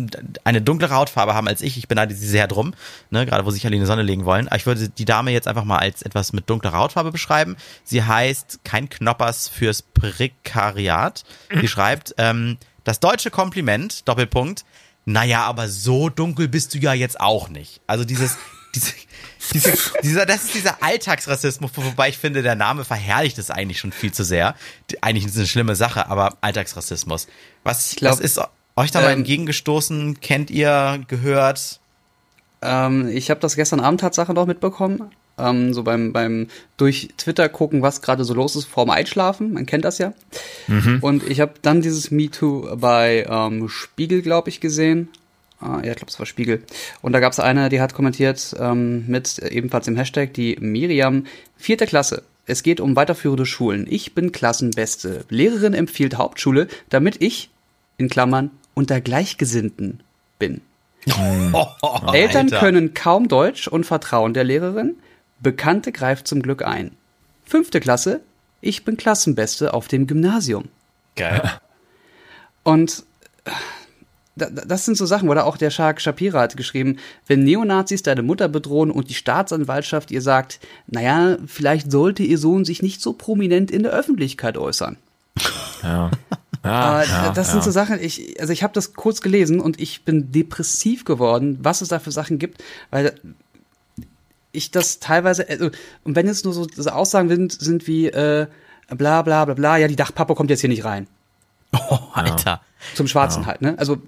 [0.44, 1.76] eine dunklere Hautfarbe haben als ich.
[1.76, 2.74] Ich beneide sie sehr drum,
[3.10, 4.46] ne, gerade wo sie sich alle in die Sonne legen wollen.
[4.46, 7.56] Aber ich würde die Dame jetzt einfach mal als etwas mit dunklerer Hautfarbe beschreiben.
[7.84, 11.24] Sie heißt kein Knoppers fürs Prekariat.
[11.60, 14.64] Sie schreibt, ähm, das deutsche Kompliment, Doppelpunkt,
[15.04, 17.80] naja, aber so dunkel bist du ja jetzt auch nicht.
[17.86, 18.36] Also dieses,
[18.74, 18.92] diese,
[19.52, 23.92] diese, dieser, das ist dieser Alltagsrassismus, wobei ich finde, der Name verherrlicht es eigentlich schon
[23.92, 24.54] viel zu sehr.
[25.00, 27.26] Eigentlich ist es eine schlimme Sache, aber Alltagsrassismus.
[27.64, 28.40] Was, glaub, was ist
[28.76, 30.20] euch da ähm, mal entgegengestoßen?
[30.20, 31.80] Kennt ihr, gehört?
[32.62, 35.10] Ähm, ich habe das gestern Abend Tatsache noch mitbekommen.
[35.38, 39.52] Ähm, so beim, beim durch Twitter gucken, was gerade so los ist vorm Einschlafen.
[39.52, 40.12] Man kennt das ja.
[40.68, 40.98] Mhm.
[41.00, 45.08] Und ich habe dann dieses MeToo bei ähm, Spiegel, glaube ich, gesehen.
[45.62, 46.64] Ah, ja, ich glaube, es war Spiegel.
[47.02, 51.26] Und da gab es eine, die hat kommentiert ähm, mit ebenfalls dem Hashtag, die Miriam,
[51.56, 52.24] vierte Klasse.
[52.46, 53.86] Es geht um weiterführende Schulen.
[53.88, 55.24] Ich bin Klassenbeste.
[55.28, 57.50] Lehrerin empfiehlt Hauptschule, damit ich,
[57.96, 60.00] in Klammern, unter Gleichgesinnten
[60.40, 60.60] bin.
[61.52, 61.66] Oh,
[62.12, 62.58] Eltern Alter.
[62.58, 64.96] können kaum Deutsch und vertrauen der Lehrerin.
[65.40, 66.92] Bekannte greift zum Glück ein.
[67.44, 68.20] Fünfte Klasse,
[68.60, 70.64] ich bin Klassenbeste auf dem Gymnasium.
[71.14, 71.52] Geil.
[72.64, 73.04] Und
[73.44, 73.50] äh,
[74.34, 78.48] das sind so Sachen, oder auch der Shark Shapira hat geschrieben, wenn Neonazis deine Mutter
[78.48, 83.70] bedrohen und die Staatsanwaltschaft ihr sagt, naja, vielleicht sollte ihr Sohn sich nicht so prominent
[83.70, 84.96] in der Öffentlichkeit äußern.
[85.82, 86.10] Ja.
[86.64, 87.64] Ja, ja, das sind ja.
[87.64, 91.82] so Sachen, ich, also ich habe das kurz gelesen und ich bin depressiv geworden, was
[91.82, 93.14] es da für Sachen gibt, weil
[94.52, 95.70] ich das teilweise, also,
[96.04, 98.46] und wenn es nur so, so Aussagen sind, sind wie äh,
[98.88, 101.06] bla bla bla bla, ja, die Dachpappe kommt jetzt hier nicht rein.
[101.72, 102.60] Oh, Alter.
[102.94, 103.74] Zum Schwarzen halt, ne?
[103.78, 103.98] Also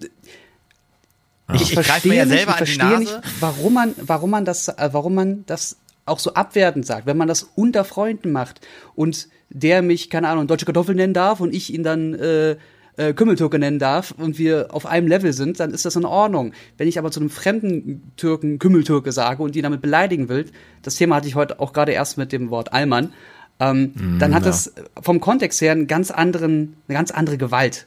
[1.53, 2.99] ich, ich, ich greife mir ja selber nicht, ich Nase.
[2.99, 5.77] Nicht, warum man, warum man das, äh, warum man das
[6.07, 8.61] auch so abwertend sagt, wenn man das unter Freunden macht
[8.95, 12.57] und der mich, keine Ahnung, deutsche Kartoffel nennen darf und ich ihn dann äh,
[12.97, 16.53] äh, Kümmeltürke nennen darf und wir auf einem Level sind, dann ist das in Ordnung.
[16.77, 20.47] Wenn ich aber zu einem fremden Türken Kümmeltürke sage und ihn damit beleidigen will,
[20.83, 23.13] das Thema hatte ich heute auch gerade erst mit dem Wort Allmann,
[23.61, 24.49] ähm, mm, dann hat ja.
[24.49, 27.87] das vom Kontext her einen ganz anderen, eine ganz andere Gewalt.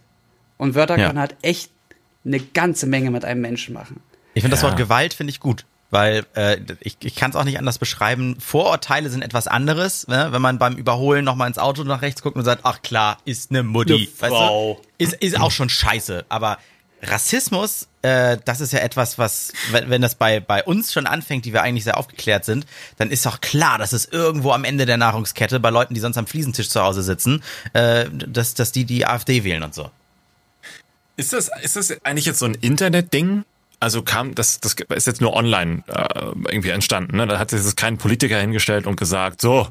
[0.57, 1.07] Und Wörter ja.
[1.07, 1.71] kann halt echt
[2.27, 4.01] eine ganze Menge mit einem Menschen machen.
[4.33, 7.43] Ich finde das Wort Gewalt finde ich gut weil äh, ich, ich kann es auch
[7.43, 8.37] nicht anders beschreiben.
[8.39, 10.27] Vorurteile sind etwas anderes, ne?
[10.31, 13.51] wenn man beim Überholen nochmal ins Auto nach rechts guckt und sagt, ach klar, ist
[13.51, 14.77] eine Mutti, eine weißt du?
[14.97, 16.25] Ist, ist auch schon scheiße.
[16.29, 16.57] Aber
[17.01, 21.45] Rassismus, äh, das ist ja etwas, was, wenn, wenn das bei, bei uns schon anfängt,
[21.45, 22.65] die wir eigentlich sehr aufgeklärt sind,
[22.97, 26.17] dann ist doch klar, dass es irgendwo am Ende der Nahrungskette bei Leuten, die sonst
[26.17, 29.91] am Fliesentisch zu Hause sitzen, äh, dass, dass die die AfD wählen und so.
[31.17, 33.43] Ist das, ist das eigentlich jetzt so ein Internet-Ding?
[33.79, 37.17] also kam, das, das ist jetzt nur online äh, irgendwie entstanden.
[37.17, 37.27] Ne?
[37.27, 39.67] Da hat sich jetzt kein Politiker hingestellt und gesagt, so,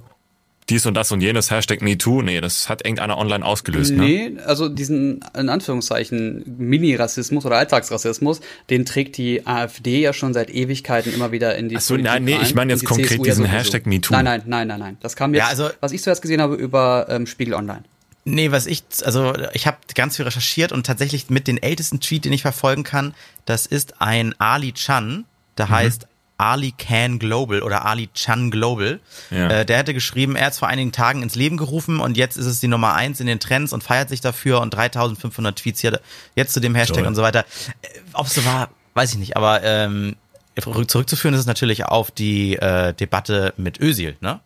[0.69, 2.23] dies und das und jenes, Hashtag MeToo.
[2.23, 3.93] Nee, das hat irgendeiner online ausgelöst.
[3.93, 4.03] Ne?
[4.03, 10.51] Nee, also diesen, in Anführungszeichen, Mini-Rassismus oder Alltagsrassismus, den trägt die AfD ja schon seit
[10.51, 13.11] Ewigkeiten immer wieder in die Ach so, Politik nein, nee, ich meine jetzt die konkret
[13.11, 14.13] CSU diesen ja Hashtag MeToo.
[14.13, 14.97] Nein, nein, nein, nein, nein.
[15.01, 17.85] Das kam jetzt, ja, also, was ich zuerst gesehen habe, über ähm, Spiegel Online.
[18.29, 22.25] Nee, was ich, also ich habe ganz viel recherchiert und tatsächlich mit den ältesten Tweet,
[22.25, 25.25] den ich verfolgen kann, das ist ein Ali Chan,
[25.57, 25.71] der mhm.
[25.71, 28.99] heißt Ali Can Global oder Ali Chan Global.
[29.31, 29.49] Ja.
[29.49, 32.37] Äh, der hätte geschrieben, er hat es vor einigen Tagen ins Leben gerufen und jetzt
[32.37, 35.81] ist es die Nummer eins in den Trends und feiert sich dafür und 3500 Tweets
[35.81, 36.01] hier
[36.35, 37.07] jetzt zu dem Hashtag Toll.
[37.07, 37.45] und so weiter.
[37.83, 40.17] Äh, Ob es so war, weiß ich nicht, aber ähm,
[40.59, 44.41] zurückzuführen ist es natürlich auf die äh, Debatte mit Özil, ne?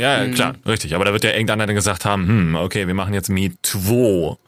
[0.00, 0.34] Ja, mhm.
[0.34, 0.94] klar, richtig.
[0.94, 4.38] Aber da wird ja irgendeiner dann gesagt haben, hm, okay, wir machen jetzt Me2.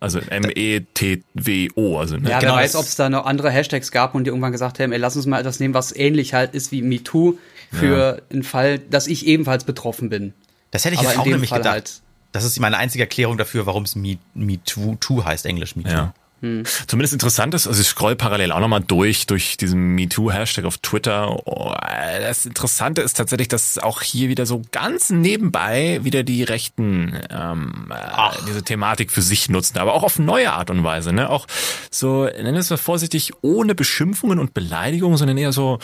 [0.00, 1.98] Also M-E-T-W-O.
[1.98, 2.28] Also, ne?
[2.28, 2.52] Ja, genau.
[2.52, 4.98] wer weiß, ob es da noch andere Hashtags gab und die irgendwann gesagt haben, ey,
[4.98, 7.38] lass uns mal etwas nehmen, was ähnlich halt ist wie MeToo
[7.72, 8.20] für ja.
[8.30, 10.34] den Fall, dass ich ebenfalls betroffen bin.
[10.72, 11.72] Das hätte ich Aber jetzt auch nämlich Fall gedacht.
[11.72, 12.02] Halt.
[12.32, 15.90] Das ist meine einzige Erklärung dafür, warum es Me, MeToo heißt, Englisch MeToo.
[15.90, 16.14] Ja.
[16.40, 16.62] Hm.
[16.86, 21.36] Zumindest interessant ist, also ich scroll parallel auch nochmal durch, durch diesen MeToo-Hashtag auf Twitter.
[21.46, 21.74] Oh,
[22.20, 27.90] das Interessante ist tatsächlich, dass auch hier wieder so ganz nebenbei wieder die Rechten ähm,
[27.90, 31.12] äh, diese Thematik für sich nutzen, aber auch auf neue Art und Weise.
[31.12, 31.28] Ne?
[31.28, 31.46] Auch
[31.90, 35.78] so, nennen wir es mal vorsichtig, ohne Beschimpfungen und Beleidigungen, sondern eher so,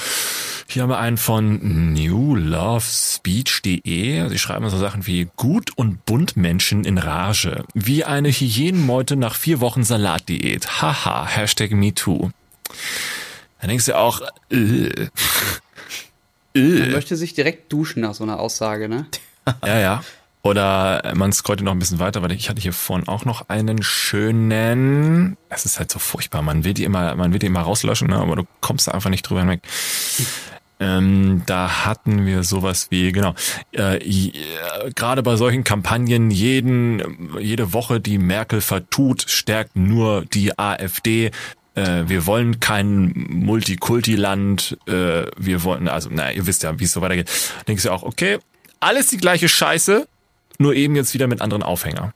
[0.66, 4.28] hier haben wir einen von newlovespeech.de.
[4.28, 9.34] Sie schreiben so Sachen wie gut und bunt Menschen in Rage, wie eine Hyänenmeute nach
[9.34, 10.42] vier Wochen Salatdiät.
[10.42, 10.82] Diät.
[10.82, 12.30] Haha, Hashtag MeToo.
[13.60, 15.08] Dann denkst du auch, äh.
[16.54, 19.06] Man möchte sich direkt duschen nach so einer Aussage, ne?
[19.66, 20.04] ja, ja.
[20.42, 23.82] Oder man scrollt noch ein bisschen weiter, weil ich hatte hier vorhin auch noch einen
[23.82, 25.38] schönen.
[25.48, 26.42] Es ist halt so furchtbar.
[26.42, 28.16] Man will die immer, man will die immer rauslöschen, ne?
[28.16, 29.62] aber du kommst da einfach nicht drüber hinweg.
[30.80, 33.34] Ähm, da hatten wir sowas wie, genau,
[33.72, 34.32] äh, äh,
[34.94, 41.30] gerade bei solchen Kampagnen, jeden, jede Woche, die Merkel vertut, stärkt nur die AfD.
[41.76, 46.92] Äh, wir wollen kein Multikulti-Land, äh, wir wollen, also, naja, ihr wisst ja, wie es
[46.92, 47.30] so weitergeht.
[47.68, 48.38] Denkst du auch, okay,
[48.80, 50.08] alles die gleiche Scheiße,
[50.58, 52.12] nur eben jetzt wieder mit anderen Aufhänger.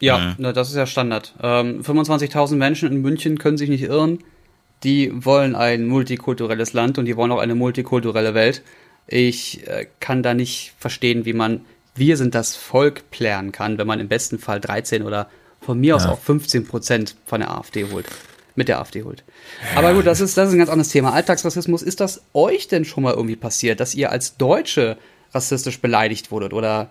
[0.00, 0.54] Ja, mhm.
[0.54, 1.34] das ist ja Standard.
[1.42, 4.20] Ähm, 25.000 Menschen in München können sich nicht irren
[4.84, 8.62] die wollen ein multikulturelles Land und die wollen auch eine multikulturelle Welt.
[9.06, 11.64] Ich äh, kann da nicht verstehen, wie man
[11.98, 15.28] wir sind das Volk plären kann, wenn man im besten Fall 13 oder
[15.60, 18.06] von mir aus auch 15 Prozent von der AfD holt.
[18.54, 19.24] Mit der AfD holt.
[19.72, 19.78] Ja.
[19.78, 21.12] Aber gut, das ist, das ist ein ganz anderes Thema.
[21.12, 24.96] Alltagsrassismus, ist das euch denn schon mal irgendwie passiert, dass ihr als Deutsche
[25.32, 26.88] rassistisch beleidigt wurdet oder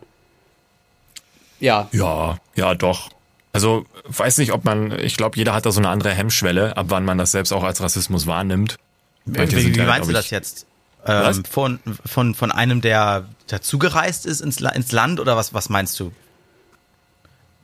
[1.60, 1.90] ja?
[1.92, 3.10] Ja, ja, doch.
[3.58, 6.86] Also weiß nicht, ob man, ich glaube, jeder hat da so eine andere Hemmschwelle, ab
[6.90, 8.78] wann man das selbst auch als Rassismus wahrnimmt.
[9.26, 10.68] Wie, wie, wie meinst du das jetzt?
[11.04, 16.00] Ähm, von, von, von einem, der dazugereist ist ins, ins Land oder was, was meinst
[16.00, 16.12] du?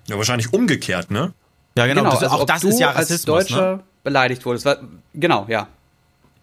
[0.08, 1.32] Ja, wahrscheinlich umgekehrt, ne?
[1.78, 2.02] Ja, genau.
[2.02, 3.38] genau das, also auch das ist ja Rassismus.
[3.38, 3.84] Als Deutscher ne?
[4.04, 4.80] beleidigt wurde.
[5.14, 5.68] Genau, ja.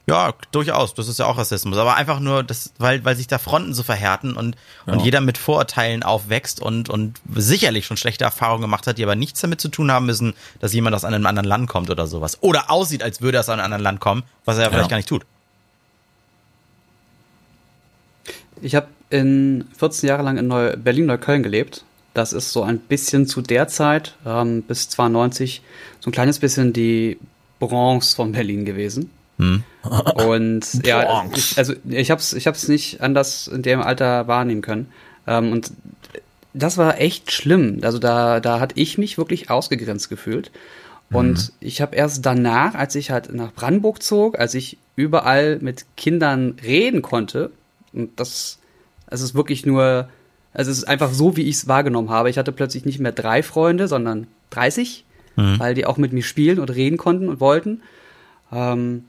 [0.06, 0.94] Ja, durchaus.
[0.94, 1.78] Das ist ja auch Rassismus.
[1.78, 4.92] Aber einfach nur, das, weil, weil sich da Fronten so verhärten und, ja.
[4.92, 9.14] und jeder mit Vorurteilen aufwächst und, und sicherlich schon schlechte Erfahrungen gemacht hat, die aber
[9.14, 12.38] nichts damit zu tun haben müssen, dass jemand aus einem anderen Land kommt oder sowas.
[12.40, 14.96] Oder aussieht, als würde er aus einem anderen Land kommen, was er ja vielleicht gar
[14.96, 15.24] nicht tut.
[18.62, 21.84] Ich habe in 14 Jahre lang in Neu Berlin-Neukölln gelebt.
[22.14, 25.62] Das ist so ein bisschen zu der Zeit, ähm, bis 92,
[26.00, 27.18] so ein kleines bisschen die
[27.60, 29.10] Bronze von Berlin gewesen.
[29.40, 29.64] Hm.
[30.26, 34.60] Und ja, ich, also ich habe es ich hab's nicht anders in dem Alter wahrnehmen
[34.60, 34.92] können.
[35.26, 35.72] Ähm, und
[36.52, 37.78] das war echt schlimm.
[37.82, 40.50] Also da, da hatte ich mich wirklich ausgegrenzt gefühlt.
[41.10, 41.54] Und mhm.
[41.60, 46.56] ich habe erst danach, als ich halt nach Brandenburg zog, als ich überall mit Kindern
[46.62, 47.50] reden konnte,
[47.92, 48.58] und das,
[49.06, 50.08] es ist wirklich nur,
[50.52, 52.30] also es ist einfach so, wie ich es wahrgenommen habe.
[52.30, 55.58] Ich hatte plötzlich nicht mehr drei Freunde, sondern 30, mhm.
[55.58, 57.82] weil die auch mit mir spielen und reden konnten und wollten.
[58.52, 59.06] Ähm,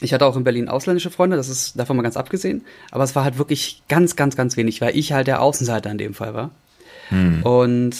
[0.00, 2.64] ich hatte auch in Berlin ausländische Freunde, das ist davon mal ganz abgesehen.
[2.90, 5.98] Aber es war halt wirklich ganz, ganz, ganz wenig, weil ich halt der Außenseiter in
[5.98, 6.50] dem Fall war.
[7.10, 7.42] Mhm.
[7.42, 7.96] Und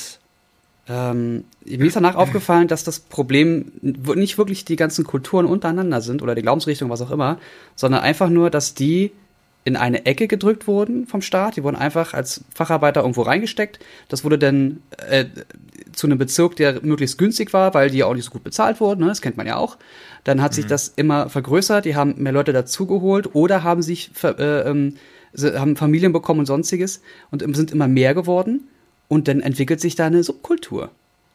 [0.88, 6.20] ähm, mir ist danach aufgefallen, dass das Problem nicht wirklich die ganzen Kulturen untereinander sind
[6.20, 7.38] oder die Glaubensrichtung, was auch immer,
[7.74, 9.12] sondern einfach nur, dass die
[9.64, 11.56] in eine Ecke gedrückt wurden vom Staat.
[11.56, 13.78] Die wurden einfach als Facharbeiter irgendwo reingesteckt.
[14.08, 15.24] Das wurde dann äh,
[15.92, 18.80] zu einem Bezirk, der möglichst günstig war, weil die ja auch nicht so gut bezahlt
[18.80, 19.00] wurden.
[19.00, 19.06] Ne?
[19.06, 19.78] Das kennt man ja auch.
[20.24, 20.56] Dann hat mhm.
[20.56, 21.86] sich das immer vergrößert.
[21.86, 24.96] Die haben mehr Leute dazugeholt oder haben sich äh, ähm,
[25.36, 27.00] haben Familien bekommen und sonstiges
[27.30, 28.68] und sind immer mehr geworden.
[29.08, 30.90] Und dann entwickelt sich da eine Subkultur.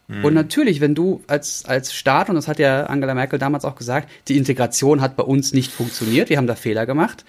[0.08, 0.26] Mhm.
[0.26, 3.76] Und natürlich, wenn du als, als Staat, und das hat ja Angela Merkel damals auch
[3.76, 7.26] gesagt, die Integration hat bei uns nicht funktioniert, wir haben da Fehler gemacht,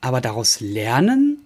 [0.00, 1.38] aber daraus lernen?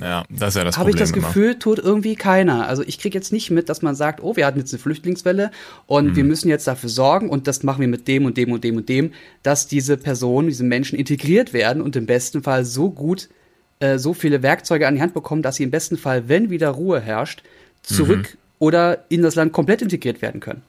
[0.00, 0.78] Ja, das ist ja das Problem.
[0.78, 1.58] Habe ich das Gefühl, immer.
[1.58, 2.66] tut irgendwie keiner.
[2.66, 5.50] Also ich kriege jetzt nicht mit, dass man sagt, oh, wir hatten jetzt eine Flüchtlingswelle
[5.86, 6.16] und mhm.
[6.16, 8.78] wir müssen jetzt dafür sorgen und das machen wir mit dem und dem und dem
[8.78, 9.12] und dem,
[9.42, 13.28] dass diese Personen, diese Menschen integriert werden und im besten Fall so gut
[13.80, 16.70] äh, so viele Werkzeuge an die Hand bekommen, dass sie im besten Fall, wenn wieder
[16.70, 17.42] Ruhe herrscht,
[17.82, 18.38] zurück mhm.
[18.60, 20.62] oder in das Land komplett integriert werden können.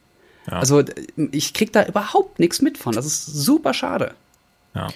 [0.48, 0.58] Ja.
[0.58, 0.82] Also
[1.30, 2.92] ich kriege da überhaupt nichts mit von.
[2.92, 4.14] Das ist super schade.
[4.74, 4.88] Ja.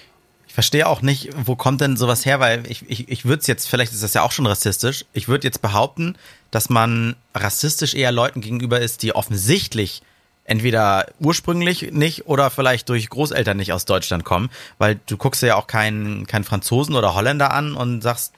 [0.59, 3.69] Verstehe auch nicht, wo kommt denn sowas her, weil ich, ich, ich würde es jetzt,
[3.69, 6.17] vielleicht ist das ja auch schon rassistisch, ich würde jetzt behaupten,
[6.51, 10.01] dass man rassistisch eher Leuten gegenüber ist, die offensichtlich
[10.43, 15.55] entweder ursprünglich nicht oder vielleicht durch Großeltern nicht aus Deutschland kommen, weil du guckst ja
[15.55, 18.33] auch keinen, keinen Franzosen oder Holländer an und sagst,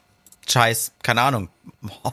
[0.48, 1.50] Scheiß, keine Ahnung.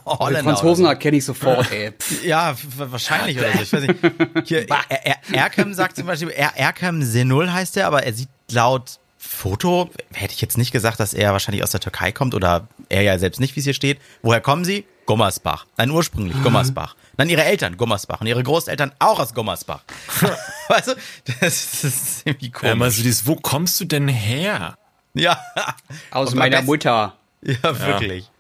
[0.07, 0.90] Holländer Franzosen so.
[0.90, 1.92] erkenne ich sofort, ey.
[2.25, 3.61] ja, wahrscheinlich oder so.
[3.61, 4.49] Ich weiß nicht.
[4.49, 9.91] Hier, er Erkem sagt zum Beispiel, Erkem Senul heißt er, aber er sieht laut Foto
[10.13, 13.19] hätte ich jetzt nicht gesagt, dass er wahrscheinlich aus der Türkei kommt oder er ja
[13.19, 13.99] selbst nicht, wie es hier steht.
[14.23, 14.85] Woher kommen sie?
[15.07, 15.67] Gummersbach.
[15.77, 16.43] Nein, ursprünglich mhm.
[16.45, 16.95] Gummersbach.
[17.17, 19.83] Dann ihre Eltern Gummersbach und ihre Großeltern auch aus Gummersbach.
[20.69, 20.95] weißt du,
[21.41, 22.73] das, ist irgendwie komisch.
[22.73, 24.77] Ähm, also dieses, wo kommst du denn her?
[25.15, 25.43] Ja.
[26.11, 27.15] Aus meiner Mutter.
[27.43, 28.25] Ja, wirklich.
[28.25, 28.31] Ja.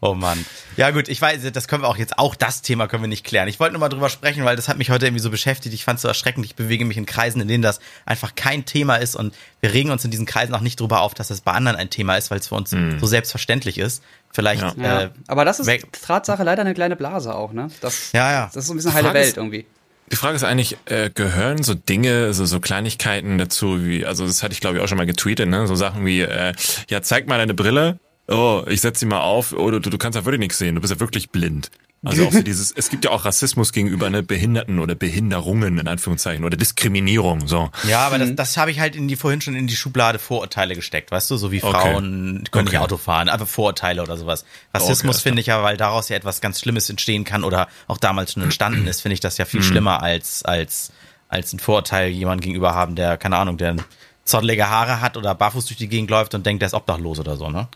[0.00, 0.44] Oh Mann.
[0.76, 3.24] Ja gut, ich weiß, das können wir auch jetzt, auch das Thema können wir nicht
[3.24, 3.48] klären.
[3.48, 5.74] Ich wollte nur mal drüber sprechen, weil das hat mich heute irgendwie so beschäftigt.
[5.74, 6.44] Ich fand es so erschreckend.
[6.44, 9.90] Ich bewege mich in Kreisen, in denen das einfach kein Thema ist und wir regen
[9.90, 12.30] uns in diesen Kreisen auch nicht drüber auf, dass es bei anderen ein Thema ist,
[12.30, 12.98] weil es für uns mhm.
[13.00, 14.02] so selbstverständlich ist.
[14.32, 14.62] Vielleicht.
[14.76, 15.02] Ja.
[15.02, 15.70] Äh, Aber das ist
[16.06, 17.68] Tatsache leider eine kleine Blase auch, ne?
[17.80, 18.46] Das, ja, ja.
[18.46, 19.64] Das ist so ein bisschen heile Welt ist, irgendwie.
[20.12, 24.42] Die Frage ist eigentlich, äh, gehören so Dinge, so, so Kleinigkeiten dazu, wie, also das
[24.42, 25.66] hatte ich glaube ich auch schon mal getweetet, ne?
[25.66, 26.52] So Sachen wie, äh,
[26.88, 30.16] ja, zeig mal deine Brille, oh, ich setz sie mal auf, oh, du, du kannst
[30.16, 31.70] ja wirklich nichts sehen, du bist ja wirklich blind.
[32.04, 35.88] Also auch so dieses, es gibt ja auch Rassismus gegenüber ne, Behinderten oder Behinderungen in
[35.88, 37.48] Anführungszeichen oder Diskriminierung.
[37.48, 37.70] So.
[37.88, 40.74] Ja, aber das, das habe ich halt in die vorhin schon in die Schublade Vorurteile
[40.74, 42.50] gesteckt, weißt du, so wie Frauen okay.
[42.50, 42.76] können okay.
[42.76, 44.44] nicht Auto fahren, aber Vorurteile oder sowas.
[44.74, 47.98] Rassismus okay, finde ich ja, weil daraus ja etwas ganz Schlimmes entstehen kann oder auch
[47.98, 49.64] damals schon entstanden ist, finde ich das ja viel mhm.
[49.64, 50.92] schlimmer als als
[51.28, 53.76] als ein Vorurteil jemand gegenüber haben, der keine Ahnung, der
[54.24, 57.36] zottelige Haare hat oder barfuß durch die Gegend läuft und denkt, der ist obdachlos oder
[57.36, 57.68] so, ne?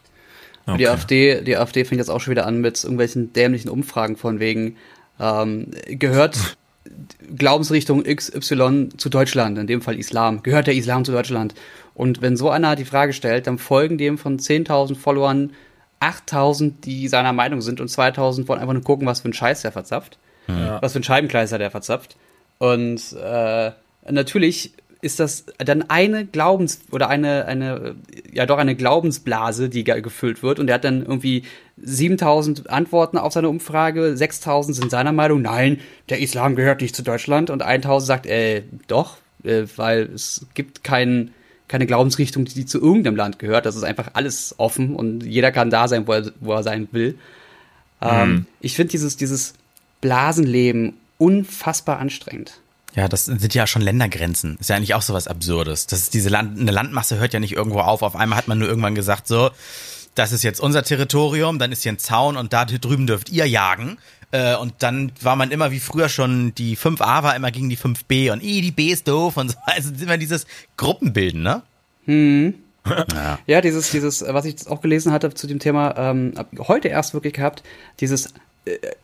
[0.67, 0.79] Okay.
[0.79, 4.41] Die AfD, die AfD fängt jetzt auch schon wieder an mit irgendwelchen dämlichen Umfragen von
[4.41, 4.77] wegen,
[5.19, 6.57] ähm, gehört
[7.37, 10.43] Glaubensrichtung XY zu Deutschland, in dem Fall Islam.
[10.43, 11.55] Gehört der Islam zu Deutschland?
[11.95, 15.53] Und wenn so einer die Frage stellt, dann folgen dem von 10.000 Followern
[16.01, 19.63] 8.000, die seiner Meinung sind und 2.000 wollen einfach nur gucken, was für ein Scheiß
[19.63, 20.19] der verzapft.
[20.49, 20.81] Ja.
[20.81, 22.17] Was für ein Scheibenkleister der verzapft.
[22.59, 23.71] Und äh,
[24.11, 27.97] natürlich ist das dann eine Glaubens- oder eine, eine,
[28.33, 30.59] ja doch eine Glaubensblase, die gefüllt wird.
[30.59, 31.45] Und er hat dann irgendwie
[31.79, 37.03] 7000 Antworten auf seine Umfrage, 6000 sind seiner Meinung, nein, der Islam gehört nicht zu
[37.03, 37.51] Deutschland.
[37.51, 41.33] Und 1000 sagt, äh, doch, äh, weil es gibt keinen,
[41.69, 43.65] keine Glaubensrichtung, die zu irgendeinem Land gehört.
[43.67, 46.89] Das ist einfach alles offen und jeder kann da sein, wo er, wo er sein
[46.93, 47.17] will.
[48.03, 48.21] Ähm, mhm.
[48.23, 49.55] Ähm, ich finde dieses, dieses
[50.01, 52.61] Blasenleben unfassbar anstrengend.
[52.95, 54.57] Ja, das sind ja schon Ländergrenzen.
[54.61, 55.87] Ist ja eigentlich auch so was Absurdes.
[55.87, 58.03] Das ist diese Land, eine Landmasse hört ja nicht irgendwo auf.
[58.03, 59.51] Auf einmal hat man nur irgendwann gesagt, so,
[60.15, 63.47] das ist jetzt unser Territorium, dann ist hier ein Zaun und da drüben dürft ihr
[63.47, 63.99] jagen.
[64.33, 67.79] Äh, und dann war man immer wie früher schon, die 5a war immer gegen die
[67.79, 69.57] 5b und i, die B ist doof und so.
[69.67, 71.63] Also immer dieses Gruppenbilden, ne?
[72.07, 72.55] Hm.
[73.15, 73.39] Ja.
[73.47, 77.35] ja, dieses, dieses, was ich auch gelesen hatte zu dem Thema, ähm, heute erst wirklich
[77.35, 77.63] gehabt,
[78.01, 78.33] dieses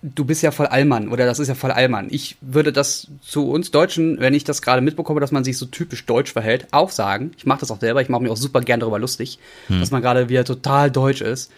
[0.02, 2.08] du bist ja voll Allmann oder das ist ja voll Allmann.
[2.10, 5.66] Ich würde das zu uns Deutschen, wenn ich das gerade mitbekomme, dass man sich so
[5.66, 7.32] typisch deutsch verhält, auch sagen.
[7.36, 9.38] Ich mache das auch selber, ich mache mich auch super gern darüber lustig,
[9.68, 9.80] hm.
[9.80, 11.50] dass man gerade wieder total deutsch ist.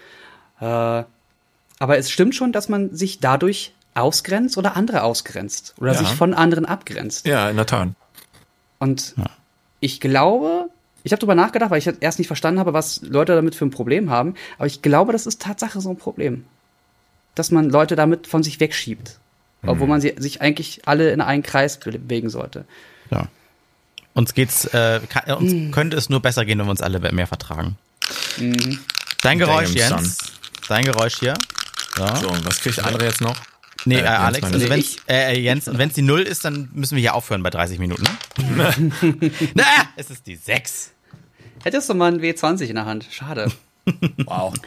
[0.60, 5.98] Äh, aber es stimmt schon, dass man sich dadurch ausgrenzt oder andere ausgrenzt oder ja.
[5.98, 7.26] sich von anderen abgrenzt.
[7.26, 7.88] Ja, in der Tat.
[8.78, 9.26] Und ja.
[9.80, 10.70] ich glaube,
[11.02, 13.70] ich habe darüber nachgedacht, weil ich erst nicht verstanden habe, was Leute damit für ein
[13.70, 14.34] Problem haben.
[14.56, 16.44] Aber ich glaube, das ist Tatsache so ein Problem.
[17.38, 19.18] Dass man Leute damit von sich wegschiebt.
[19.62, 19.68] Mhm.
[19.68, 22.64] Obwohl man sie, sich eigentlich alle in einen Kreis bewegen sollte.
[23.10, 23.28] Ja.
[24.14, 25.70] Uns geht's, äh, kann, uns mhm.
[25.70, 27.76] könnte es nur besser gehen, wenn wir uns alle mehr vertragen.
[28.38, 28.80] Mhm.
[29.22, 30.18] Dein Geräusch, Jens.
[30.68, 31.34] Dein Geräusch hier.
[31.96, 32.16] Ja.
[32.16, 33.36] So, was kriegt andere jetzt noch?
[33.84, 36.44] Nee, äh, äh Alex, also wenn's, äh, äh, Jens, und wenn es die Null ist,
[36.44, 38.02] dann müssen wir hier aufhören bei 30 Minuten.
[38.02, 38.74] Ne?
[39.54, 39.64] Na,
[39.96, 40.90] es ist die 6.
[41.62, 43.06] Hättest du mal ein W20 in der Hand.
[43.10, 43.50] Schade.
[44.24, 44.52] wow.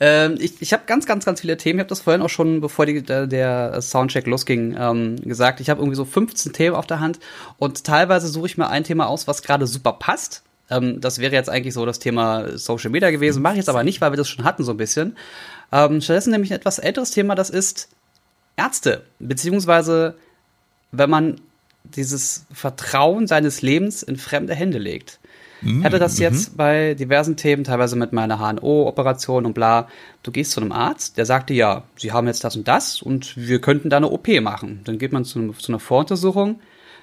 [0.00, 1.78] Ähm, ich ich habe ganz, ganz, ganz viele Themen.
[1.78, 5.60] Ich habe das vorhin auch schon, bevor die, der, der Soundcheck losging, ähm, gesagt.
[5.60, 7.20] Ich habe irgendwie so 15 Themen auf der Hand
[7.58, 10.42] und teilweise suche ich mir ein Thema aus, was gerade super passt.
[10.70, 13.42] Ähm, das wäre jetzt eigentlich so das Thema Social Media gewesen.
[13.42, 15.16] Mache ich jetzt aber nicht, weil wir das schon hatten so ein bisschen.
[15.72, 17.88] Ähm, stattdessen nämlich ein etwas älteres Thema, das ist
[18.56, 19.02] Ärzte.
[19.18, 20.14] Beziehungsweise,
[20.92, 21.40] wenn man
[21.84, 25.20] dieses Vertrauen seines Lebens in fremde Hände legt.
[25.62, 26.56] Ich hatte das jetzt mhm.
[26.56, 29.88] bei diversen Themen, teilweise mit meiner HNO-Operation und bla.
[30.22, 33.36] Du gehst zu einem Arzt, der sagte, ja, Sie haben jetzt das und das und
[33.36, 34.80] wir könnten da eine OP machen.
[34.84, 36.60] Dann geht man zu, einem, zu einer Voruntersuchung.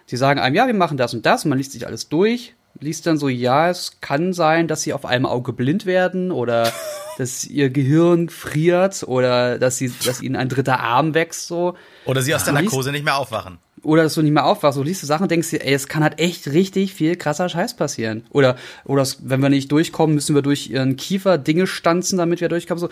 [0.09, 2.53] Die sagen einem, ja, wir machen das und das und man liest sich alles durch
[2.79, 6.71] liest dann so, ja, es kann sein, dass sie auf einem Auge blind werden oder
[7.17, 11.75] dass ihr Gehirn friert oder dass sie, dass ihnen ein dritter Arm wächst, so.
[12.05, 13.59] Oder sie aus der Narkose nicht mehr aufwachen.
[13.83, 14.77] Oder dass du nicht mehr aufwachst.
[14.77, 17.49] Du liest du Sachen und denkst dir, ey, es kann halt echt richtig viel krasser
[17.49, 18.23] Scheiß passieren.
[18.29, 22.49] Oder, oder wenn wir nicht durchkommen, müssen wir durch ihren Kiefer Dinge stanzen, damit wir
[22.49, 22.79] durchkommen.
[22.79, 22.89] So,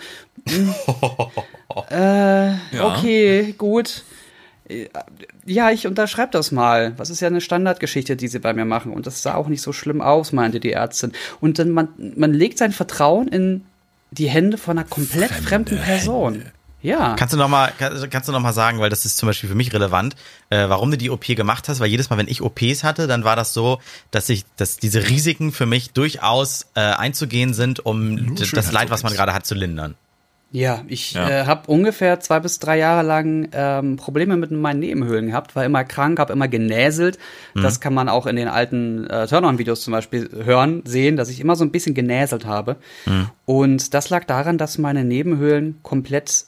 [0.48, 0.74] hm.
[1.90, 2.58] äh, ja.
[2.82, 4.02] okay, gut.
[4.68, 4.88] Äh,
[5.46, 6.94] ja, ich unterschreibe das mal.
[6.96, 8.92] Was ist ja eine Standardgeschichte, die sie bei mir machen.
[8.92, 11.12] Und das sah auch nicht so schlimm aus, meinte die Ärztin.
[11.40, 13.64] Und dann man, man legt sein Vertrauen in
[14.10, 16.32] die Hände von einer komplett Fremde fremden Person.
[16.34, 16.52] Hände.
[16.82, 17.14] Ja.
[17.18, 19.54] Kannst du noch mal, kannst du noch mal sagen, weil das ist zum Beispiel für
[19.54, 20.16] mich relevant,
[20.48, 21.80] äh, warum du die OP gemacht hast?
[21.80, 25.08] Weil jedes Mal, wenn ich OPs hatte, dann war das so, dass ich, dass diese
[25.08, 29.54] Risiken für mich durchaus äh, einzugehen sind, um das Leid, was man gerade hat, zu
[29.54, 29.94] lindern.
[30.52, 31.28] Ja, ich ja.
[31.28, 35.64] Äh, habe ungefähr zwei bis drei Jahre lang ähm, Probleme mit meinen Nebenhöhlen gehabt, war
[35.64, 37.18] immer krank, habe immer genäselt.
[37.54, 37.62] Mhm.
[37.62, 41.38] Das kann man auch in den alten äh, Turn-on-Videos zum Beispiel hören, sehen, dass ich
[41.38, 42.76] immer so ein bisschen genäselt habe.
[43.06, 43.28] Mhm.
[43.44, 46.46] Und das lag daran, dass meine Nebenhöhlen komplett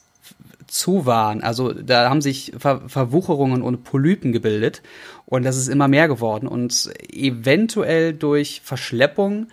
[0.73, 1.41] zu waren.
[1.43, 4.81] Also da haben sich Ver Verwucherungen und Polypen gebildet
[5.25, 6.47] und das ist immer mehr geworden.
[6.47, 9.47] Und eventuell durch Verschleppung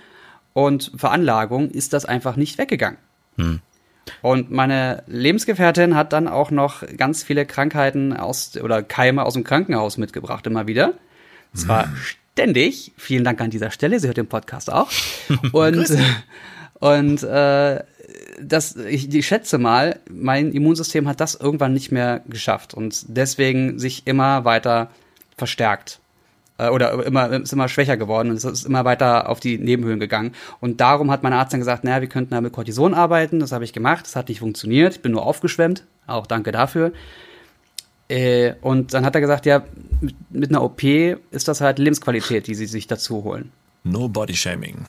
[0.54, 2.98] und Veranlagung ist das einfach nicht weggegangen.
[3.36, 3.60] Mhm.
[4.22, 9.44] Und meine Lebensgefährtin hat dann auch noch ganz viele Krankheiten aus oder Keime aus dem
[9.44, 10.94] Krankenhaus mitgebracht, immer wieder.
[11.54, 11.96] Zwar mm.
[12.32, 12.92] ständig.
[12.96, 14.00] Vielen Dank an dieser Stelle.
[14.00, 14.90] Sie hört den Podcast auch.
[15.52, 15.96] Und,
[16.80, 17.84] und äh,
[18.42, 23.78] das, ich, ich schätze mal, mein Immunsystem hat das irgendwann nicht mehr geschafft und deswegen
[23.78, 24.90] sich immer weiter
[25.36, 26.00] verstärkt
[26.58, 30.00] äh, oder immer, ist immer schwächer geworden und es ist immer weiter auf die Nebenhöhlen
[30.00, 30.32] gegangen.
[30.60, 33.40] Und darum hat mein Arzt dann gesagt, naja, wir könnten da mit Cortison arbeiten.
[33.40, 34.96] Das habe ich gemacht, das hat nicht funktioniert.
[34.96, 35.84] Ich bin nur aufgeschwemmt.
[36.06, 36.92] Auch danke dafür.
[38.08, 39.62] Äh, und dann hat er gesagt, ja,
[40.00, 43.52] mit, mit einer OP ist das halt Lebensqualität, die sie sich dazu holen.
[43.84, 44.86] No Body Shaming.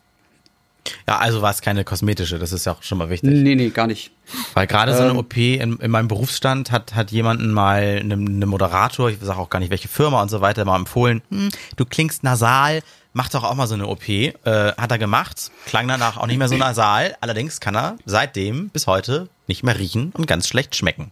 [1.07, 3.29] Ja, also war es keine kosmetische, das ist ja auch schon mal wichtig.
[3.29, 4.11] Nee, nee, gar nicht.
[4.53, 8.13] Weil gerade so eine ähm, OP in, in, meinem Berufsstand hat, hat jemanden mal, eine,
[8.13, 11.49] eine Moderator, ich sage auch gar nicht welche Firma und so weiter, mal empfohlen, hm,
[11.75, 12.81] du klingst nasal,
[13.13, 14.07] mach doch auch mal so eine OP.
[14.09, 18.69] Äh, hat er gemacht, klang danach auch nicht mehr so nasal, allerdings kann er seitdem
[18.69, 21.11] bis heute nicht mehr riechen und ganz schlecht schmecken.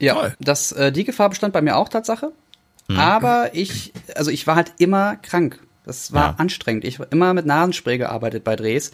[0.00, 2.32] Ja, das, äh, die Gefahr bestand bei mir auch Tatsache.
[2.88, 2.98] Mhm.
[2.98, 5.60] Aber ich, also ich war halt immer krank.
[5.84, 6.34] Das war ja.
[6.38, 6.84] anstrengend.
[6.84, 8.92] Ich habe immer mit Nasenspray gearbeitet bei Drehs.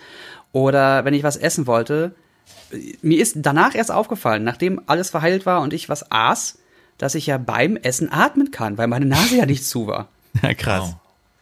[0.52, 2.12] Oder wenn ich was essen wollte,
[3.02, 6.58] mir ist danach erst aufgefallen, nachdem alles verheilt war und ich was aß,
[6.98, 10.08] dass ich ja beim Essen atmen kann, weil meine Nase ja nicht zu war.
[10.42, 10.94] Ja, krass.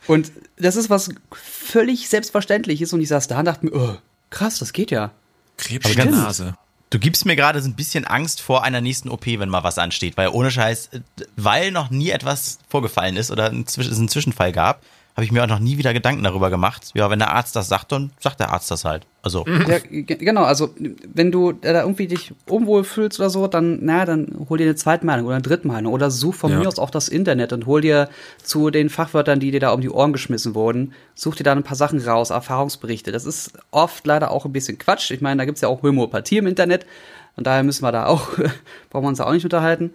[0.06, 3.96] Und das ist was völlig selbstverständliches und ich saß da und dachte mir, oh,
[4.30, 5.10] krass, das geht ja.
[5.58, 6.54] Krebs in der Nase.
[6.88, 9.76] Du gibst mir gerade so ein bisschen Angst vor einer nächsten OP, wenn mal was
[9.76, 10.88] ansteht, weil ohne Scheiß,
[11.36, 14.80] weil noch nie etwas vorgefallen ist oder es einen Zwischenfall gab,
[15.18, 16.92] habe ich mir auch noch nie wieder Gedanken darüber gemacht.
[16.94, 19.04] Ja, wenn der Arzt das sagt, dann sagt der Arzt das halt.
[19.20, 19.44] Also.
[19.66, 20.72] Ja, genau, also
[21.12, 24.76] wenn du da irgendwie dich unwohl fühlst oder so, dann, na, dann hol dir eine
[24.76, 26.60] zweite Meinung oder eine dritte Meinung oder such von ja.
[26.60, 28.08] mir aus auch das Internet und hol dir
[28.44, 31.64] zu den Fachwörtern, die dir da um die Ohren geschmissen wurden, such dir da ein
[31.64, 33.10] paar Sachen raus, Erfahrungsberichte.
[33.10, 35.10] Das ist oft leider auch ein bisschen Quatsch.
[35.10, 36.86] Ich meine, da gibt's ja auch Homöopathie im Internet
[37.34, 38.28] und daher müssen wir da auch,
[38.90, 39.94] brauchen wir uns da auch nicht unterhalten.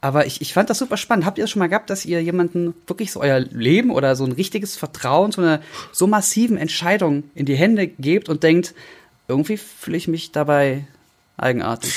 [0.00, 1.26] Aber ich, ich fand das super spannend.
[1.26, 4.24] Habt ihr das schon mal gehabt, dass ihr jemanden wirklich so euer Leben oder so
[4.24, 5.60] ein richtiges Vertrauen zu einer
[5.92, 8.74] so massiven Entscheidung in die Hände gebt und denkt,
[9.28, 10.86] irgendwie fühle ich mich dabei
[11.36, 11.92] eigenartig?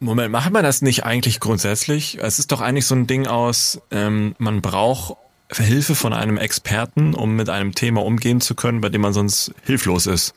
[0.00, 2.18] Moment, macht man das nicht eigentlich grundsätzlich?
[2.20, 5.16] Es ist doch eigentlich so ein Ding aus, ähm, man braucht
[5.52, 9.52] Hilfe von einem Experten, um mit einem Thema umgehen zu können, bei dem man sonst
[9.64, 10.34] hilflos ist.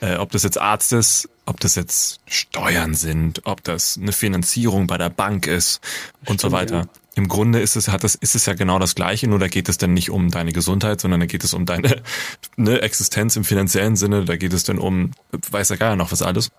[0.00, 4.86] Äh, ob das jetzt Arzt ist, ob das jetzt Steuern sind, ob das eine Finanzierung
[4.86, 5.80] bei der Bank ist
[6.20, 6.76] und Stimmt, so weiter.
[6.76, 6.86] Ja.
[7.14, 9.68] Im Grunde ist es, hat das, ist es ja genau das Gleiche, nur da geht
[9.68, 12.02] es dann nicht um deine Gesundheit, sondern da geht es um deine
[12.56, 15.12] ne, Existenz im finanziellen Sinne, da geht es dann um,
[15.50, 16.50] weiß ja gar ja noch was alles.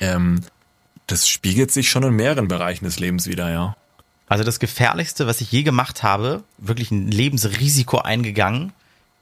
[0.00, 0.42] Ähm,
[1.08, 3.76] das spiegelt sich schon in mehreren Bereichen des Lebens wieder, ja.
[4.28, 8.72] Also das Gefährlichste, was ich je gemacht habe, wirklich ein Lebensrisiko eingegangen,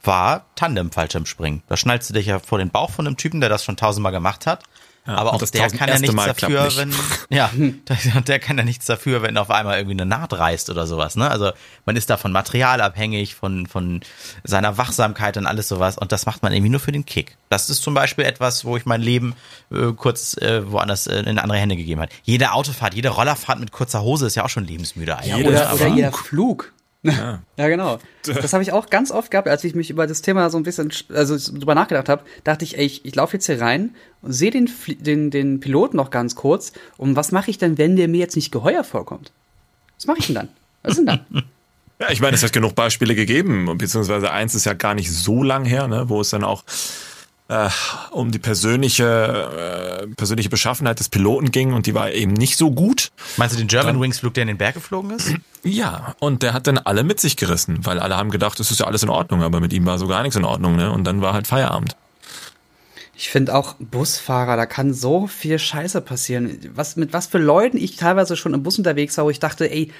[0.03, 1.63] war Tandem-Fallschirmspringen.
[1.69, 4.13] Da schnallst du dich ja vor den Bauch von einem Typen, der das schon tausendmal
[4.13, 4.65] gemacht hat.
[5.07, 6.77] Ja, aber auch der kann ja nichts Mal dafür, nicht.
[6.77, 6.93] wenn,
[7.31, 10.87] ja, der, der, kann ja nichts dafür, wenn auf einmal irgendwie eine Naht reißt oder
[10.87, 11.31] sowas, ne?
[11.31, 11.53] Also,
[11.87, 14.01] man ist da von Material abhängig, von, von
[14.45, 15.97] seiner Wachsamkeit und alles sowas.
[15.97, 17.39] Und das macht man irgendwie nur für den Kick.
[17.49, 19.35] Das ist zum Beispiel etwas, wo ich mein Leben
[19.73, 22.11] äh, kurz äh, woanders äh, in andere Hände gegeben hat.
[22.23, 25.47] Jede Autofahrt, jede Rollerfahrt mit kurzer Hose ist ja auch schon lebensmüde eigentlich.
[25.47, 26.73] Ja, oder, oder jeder Flug.
[27.03, 27.99] Ja, ja genau.
[28.25, 30.63] Das habe ich auch ganz oft gehabt, als ich mich über das Thema so ein
[30.63, 34.33] bisschen, also drüber nachgedacht habe, dachte ich, ey, ich, ich laufe jetzt hier rein und
[34.33, 36.73] sehe den, den, den Piloten noch ganz kurz.
[36.97, 39.33] Und was mache ich denn, wenn der mir jetzt nicht geheuer vorkommt?
[39.97, 40.49] Was mache ich denn dann?
[40.83, 41.27] Was ist denn dann?
[42.01, 45.43] Ja, ich meine, es hat genug Beispiele gegeben, beziehungsweise eins ist ja gar nicht so
[45.43, 46.65] lang her, ne, wo es dann auch
[47.51, 47.69] äh,
[48.13, 52.71] um die persönliche, äh, persönliche Beschaffenheit des Piloten ging und die war eben nicht so
[52.71, 53.11] gut.
[53.37, 55.35] Meinst du den German Dann, Wings Flug, der in den Berg geflogen ist?
[55.65, 58.79] Ja, und der hat dann alle mit sich gerissen, weil alle haben gedacht, es ist
[58.79, 60.93] ja alles in Ordnung, aber mit ihm war so gar nichts in Ordnung, ne?
[60.93, 61.97] Und dann war halt Feierabend.
[63.17, 66.71] Ich finde auch Busfahrer, da kann so viel Scheiße passieren.
[66.75, 69.71] Was, mit was für Leuten ich teilweise schon im Bus unterwegs war, wo ich dachte,
[69.71, 69.93] ey,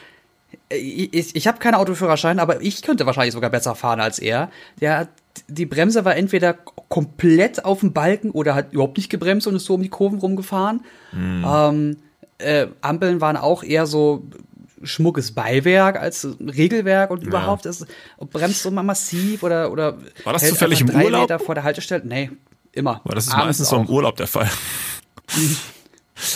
[0.71, 4.51] ich, ich habe keinen Autoführerschein, aber ich könnte wahrscheinlich sogar besser fahren als er.
[4.81, 5.09] Der hat
[5.51, 9.65] die Bremse war entweder komplett auf dem Balken oder hat überhaupt nicht gebremst und ist
[9.65, 10.83] so um die Kurven rumgefahren.
[11.13, 11.45] Mhm.
[11.47, 11.97] Ähm,
[12.39, 14.25] äh, Ampeln waren auch eher so
[14.83, 17.29] schmuckes Beiwerk als Regelwerk und ja.
[17.29, 17.87] überhaupt ist,
[18.19, 22.03] bremst so mal massiv oder oder war das zufällig im Urlaub Meter vor der Haltestelle?
[22.07, 22.31] Nee,
[22.73, 23.03] immer.
[23.05, 24.49] War das ist meistens so im Urlaub der Fall.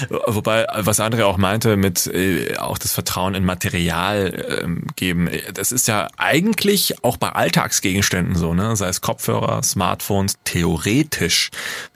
[0.08, 5.72] Wobei, was André auch meinte, mit äh, auch das Vertrauen in Material ähm, geben, das
[5.72, 8.76] ist ja eigentlich auch bei Alltagsgegenständen so, ne?
[8.76, 11.50] Sei es Kopfhörer, Smartphones, theoretisch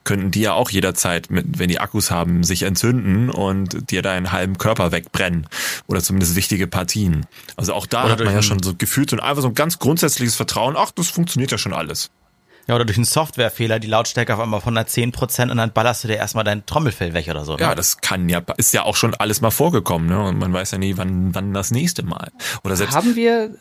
[0.08, 4.32] könnten die ja auch jederzeit, mit, wenn die Akkus haben, sich entzünden und dir deinen
[4.32, 5.46] halben Körper wegbrennen.
[5.86, 7.26] Oder zumindest wichtige Partien.
[7.56, 9.78] Also auch da Oder hat man ja schon so gefühlt und einfach so ein ganz
[9.78, 12.10] grundsätzliches Vertrauen, ach, das funktioniert ja schon alles.
[12.68, 16.08] Ja, oder durch einen Softwarefehler die Lautstärke auf einmal von 110% und dann ballerst du
[16.08, 17.54] dir erstmal dein Trommelfell weg oder so.
[17.54, 17.62] Ne?
[17.62, 20.22] Ja, das kann ja, ist ja auch schon alles mal vorgekommen, ne?
[20.22, 22.30] Und man weiß ja nie, wann, wann das nächste Mal.
[22.64, 22.94] Oder selbst.
[22.94, 23.54] Haben wir,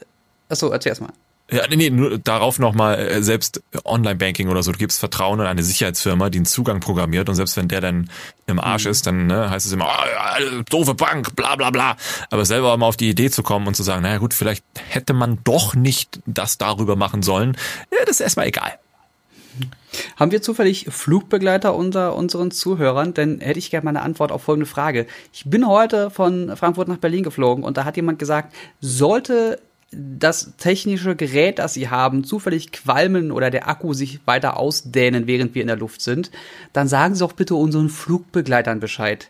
[0.50, 1.14] achso, erzähl erst mal.
[1.50, 5.64] Ja, nee, nur darauf nochmal, äh, selbst Online-Banking oder so, du gibst Vertrauen in eine
[5.64, 8.10] Sicherheitsfirma, die einen Zugang programmiert und selbst wenn der dann
[8.48, 8.92] im Arsch mhm.
[8.92, 11.96] ist, dann ne, heißt es immer, oh, doofe Bank, bla bla bla.
[12.30, 15.14] Aber selber mal auf die Idee zu kommen und zu sagen, naja gut, vielleicht hätte
[15.14, 17.56] man doch nicht das darüber machen sollen,
[17.94, 18.78] ja, das ist erstmal egal.
[20.16, 23.14] Haben wir zufällig Flugbegleiter unter unseren Zuhörern?
[23.14, 25.08] Denn hätte ich gerne mal eine Antwort auf folgende Frage.
[25.34, 29.60] Ich bin heute von Frankfurt nach Berlin geflogen und da hat jemand gesagt, sollte
[29.92, 35.56] das technische Gerät, das sie haben, zufällig qualmen oder der Akku sich weiter ausdehnen, während
[35.56, 36.30] wir in der Luft sind,
[36.74, 39.30] dann sagen Sie doch bitte unseren Flugbegleitern Bescheid.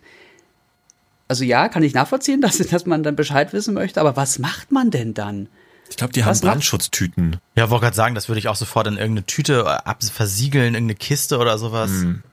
[1.28, 4.72] Also ja, kann ich nachvollziehen, dass, dass man dann Bescheid wissen möchte, aber was macht
[4.72, 5.48] man denn dann?
[5.90, 7.38] Ich glaube, die haben Brandschutztüten.
[7.56, 10.96] Ja, wollte gerade sagen, das würde ich auch sofort in irgendeine Tüte ab versiegeln, irgendeine
[10.96, 11.92] Kiste oder sowas.
[11.92, 12.24] Mhm.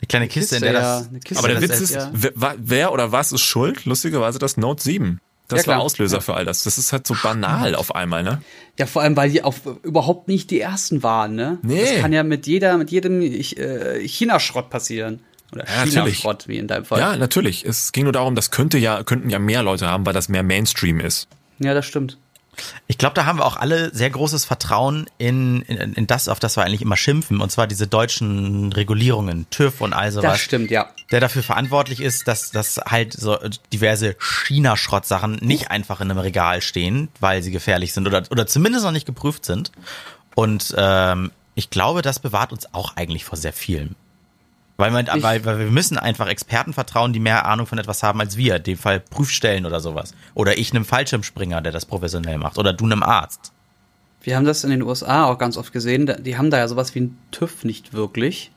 [0.00, 1.38] Eine kleine Kiste, Kiste, in der ja, das.
[1.38, 2.10] Aber der Witz ist, ja.
[2.12, 3.84] wer, wer, oder was ist schuld?
[3.84, 5.20] Lustigerweise das Note 7.
[5.48, 6.64] Das ja, war Auslöser für all das.
[6.64, 8.42] Das ist halt so banal auf einmal, ne?
[8.78, 11.58] Ja, vor allem, weil die auch überhaupt nicht die ersten waren, ne?
[11.62, 11.80] Nee.
[11.80, 15.20] Das kann ja mit jeder, mit jedem äh, China-Schrott passieren.
[15.50, 17.00] Oder ja, China-Schrott, wie in deinem Fall.
[17.00, 17.64] Ja, natürlich.
[17.64, 20.42] Es ging nur darum, das könnte ja, könnten ja mehr Leute haben, weil das mehr
[20.42, 21.28] Mainstream ist.
[21.58, 22.18] Ja, das stimmt.
[22.86, 26.38] Ich glaube, da haben wir auch alle sehr großes Vertrauen in, in, in das, auf
[26.38, 30.32] das wir eigentlich immer schimpfen, und zwar diese deutschen Regulierungen, TÜV und all sowas.
[30.32, 30.90] Das stimmt, ja.
[31.10, 33.38] Der dafür verantwortlich ist, dass, dass halt so
[33.72, 38.84] diverse China-Schrottsachen nicht einfach in einem Regal stehen, weil sie gefährlich sind oder, oder zumindest
[38.84, 39.72] noch nicht geprüft sind.
[40.34, 43.96] Und ähm, ich glaube, das bewahrt uns auch eigentlich vor sehr vielem.
[44.80, 48.20] Weil, man, weil, weil wir müssen einfach Experten vertrauen, die mehr Ahnung von etwas haben
[48.20, 48.56] als wir.
[48.56, 50.14] In dem Fall Prüfstellen oder sowas.
[50.34, 52.58] Oder ich einem Fallschirmspringer, der das professionell macht.
[52.58, 53.52] Oder du einem Arzt.
[54.22, 56.14] Wir haben das in den USA auch ganz oft gesehen.
[56.20, 58.52] Die haben da ja sowas wie einen TÜV nicht wirklich.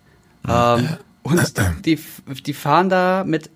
[0.48, 0.90] Ähm,
[1.24, 1.54] und
[1.86, 2.00] die,
[2.46, 3.50] die fahren da mit,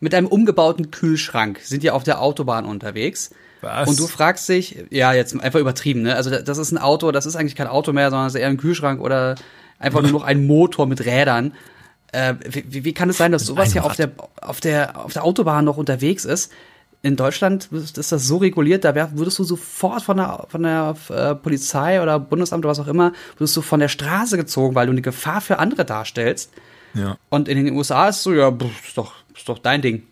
[0.00, 3.30] mit einem umgebauten Kühlschrank, sind ja auf der Autobahn unterwegs.
[3.60, 3.88] Was?
[3.88, 6.16] Und du fragst dich, ja, jetzt einfach übertrieben, ne?
[6.16, 8.48] Also das ist ein Auto, das ist eigentlich kein Auto mehr, sondern es ist eher
[8.48, 9.36] ein Kühlschrank oder
[9.80, 11.54] einfach nur noch ein Motor mit Rädern.
[12.12, 15.24] Äh, wie, wie, kann es sein, dass sowas hier auf der, auf, der, auf der
[15.24, 16.52] Autobahn noch unterwegs ist?
[17.02, 21.34] In Deutschland ist das so reguliert, da würdest du sofort von der, von der äh,
[21.34, 24.92] Polizei oder Bundesamt oder was auch immer, würdest du von der Straße gezogen, weil du
[24.92, 26.50] eine Gefahr für andere darstellst.
[26.92, 27.16] Ja.
[27.30, 30.02] Und in den USA ist es so, ja, ist doch, ist doch dein Ding.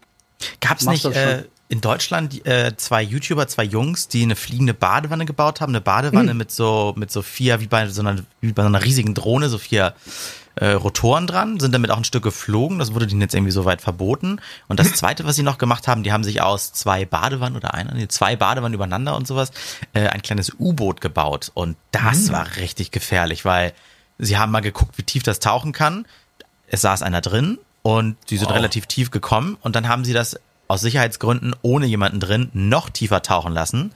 [0.61, 5.61] Gab's nicht äh, in Deutschland äh, zwei YouTuber, zwei Jungs, die eine fliegende Badewanne gebaut
[5.61, 6.39] haben, eine Badewanne mhm.
[6.39, 9.49] mit so mit so vier wie bei so einer wie bei so einer riesigen Drohne,
[9.49, 9.95] so vier
[10.61, 12.79] äh, Rotoren dran, sind damit auch ein Stück geflogen.
[12.79, 14.41] Das wurde denen jetzt irgendwie so weit verboten.
[14.67, 17.75] Und das Zweite, was sie noch gemacht haben, die haben sich aus zwei Badewannen oder
[17.75, 19.53] einer, nee, zwei Badewannen übereinander und sowas,
[19.93, 21.51] äh, ein kleines U-Boot gebaut.
[21.55, 22.33] Und das mhm.
[22.33, 23.73] war richtig gefährlich, weil
[24.19, 26.07] sie haben mal geguckt, wie tief das tauchen kann.
[26.67, 28.57] Es saß einer drin und die sind wow.
[28.57, 30.39] relativ tief gekommen und dann haben sie das
[30.69, 33.93] aus Sicherheitsgründen ohne jemanden drin noch tiefer tauchen lassen.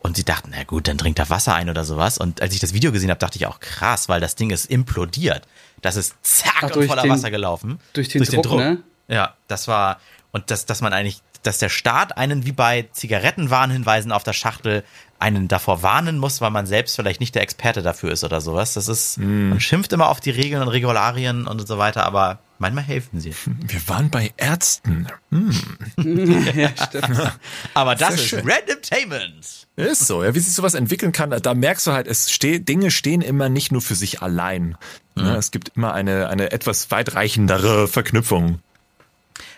[0.00, 2.18] Und sie dachten, na gut, dann trinkt er Wasser ein oder sowas.
[2.18, 4.66] Und als ich das Video gesehen habe, dachte ich auch krass, weil das Ding ist
[4.66, 5.46] implodiert.
[5.80, 7.78] Das ist zack Ach, und voller den, Wasser gelaufen.
[7.92, 8.82] Durch den, durch Druck, den Druck, ne?
[9.06, 10.00] Ja, das war,
[10.32, 14.82] und dass, dass man eigentlich, dass der Staat einen wie bei Zigarettenwarnhinweisen auf der Schachtel
[15.20, 18.74] einen davor warnen muss, weil man selbst vielleicht nicht der Experte dafür ist oder sowas.
[18.74, 19.50] Das ist, mm.
[19.50, 23.34] man schimpft immer auf die Regeln und Regularien und so weiter, aber Manchmal helfen sie.
[23.66, 25.08] Wir waren bei Ärzten.
[25.32, 25.52] Hm.
[26.54, 27.32] ja, stimmt.
[27.74, 28.48] Aber das ist schön.
[28.48, 29.66] Randomtainment.
[29.74, 32.92] Ist so, ja, wie sich sowas entwickeln kann, da merkst du halt, es steht, Dinge
[32.92, 34.76] stehen immer nicht nur für sich allein.
[35.16, 35.26] Mhm.
[35.26, 38.60] Es gibt immer eine, eine etwas weitreichendere Verknüpfung.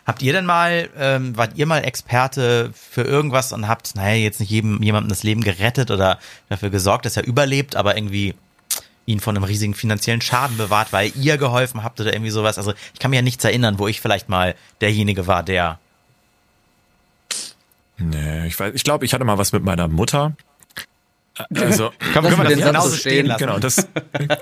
[0.07, 4.41] Habt ihr denn mal, ähm, wart ihr mal Experte für irgendwas und habt, naja, jetzt
[4.41, 8.35] nicht jedem, jemandem das Leben gerettet oder dafür gesorgt, dass er überlebt, aber irgendwie
[9.07, 12.59] ihn von einem riesigen finanziellen Schaden bewahrt, weil ihr geholfen habt oder irgendwie sowas.
[12.59, 15.79] Also ich kann mir ja nichts erinnern, wo ich vielleicht mal derjenige war, der.
[17.99, 20.35] Nee, ich weiß, ich glaube, ich hatte mal was mit meiner Mutter.
[21.55, 23.41] Also, können wir das genauso so stehen lassen?
[23.41, 23.89] Genau, das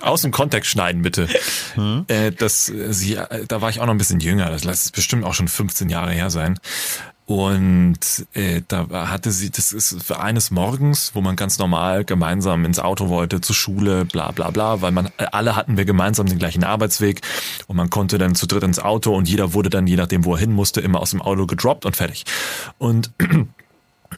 [0.03, 1.27] aus dem Kontext schneiden, bitte.
[1.75, 2.05] Hm?
[2.09, 5.35] Äh, das, sie, da war ich auch noch ein bisschen jünger, das lässt bestimmt auch
[5.35, 6.59] schon 15 Jahre her sein.
[7.25, 12.81] Und äh, da hatte sie, das ist eines Morgens, wo man ganz normal gemeinsam ins
[12.81, 16.65] Auto wollte, zur Schule, bla bla bla, weil man alle hatten wir gemeinsam den gleichen
[16.65, 17.21] Arbeitsweg
[17.69, 20.35] und man konnte dann zu dritt ins Auto und jeder wurde dann, je nachdem wo
[20.35, 22.25] er hin musste, immer aus dem Auto gedroppt und fertig.
[22.79, 23.13] Und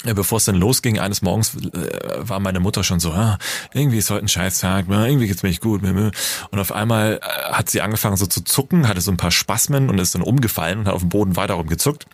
[0.03, 3.39] bevor es dann losging, eines Morgens äh, war meine Mutter schon so, ah,
[3.73, 5.83] irgendwie ist heute ein Scheißtag, irgendwie geht's mir nicht gut.
[5.83, 9.89] Und auf einmal äh, hat sie angefangen so zu zucken, hatte so ein paar Spasmen
[9.89, 12.07] und ist dann umgefallen und hat auf dem Boden weiter rumgezuckt.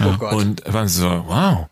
[0.00, 0.34] Oh Gott.
[0.34, 1.66] Und waren so, wow,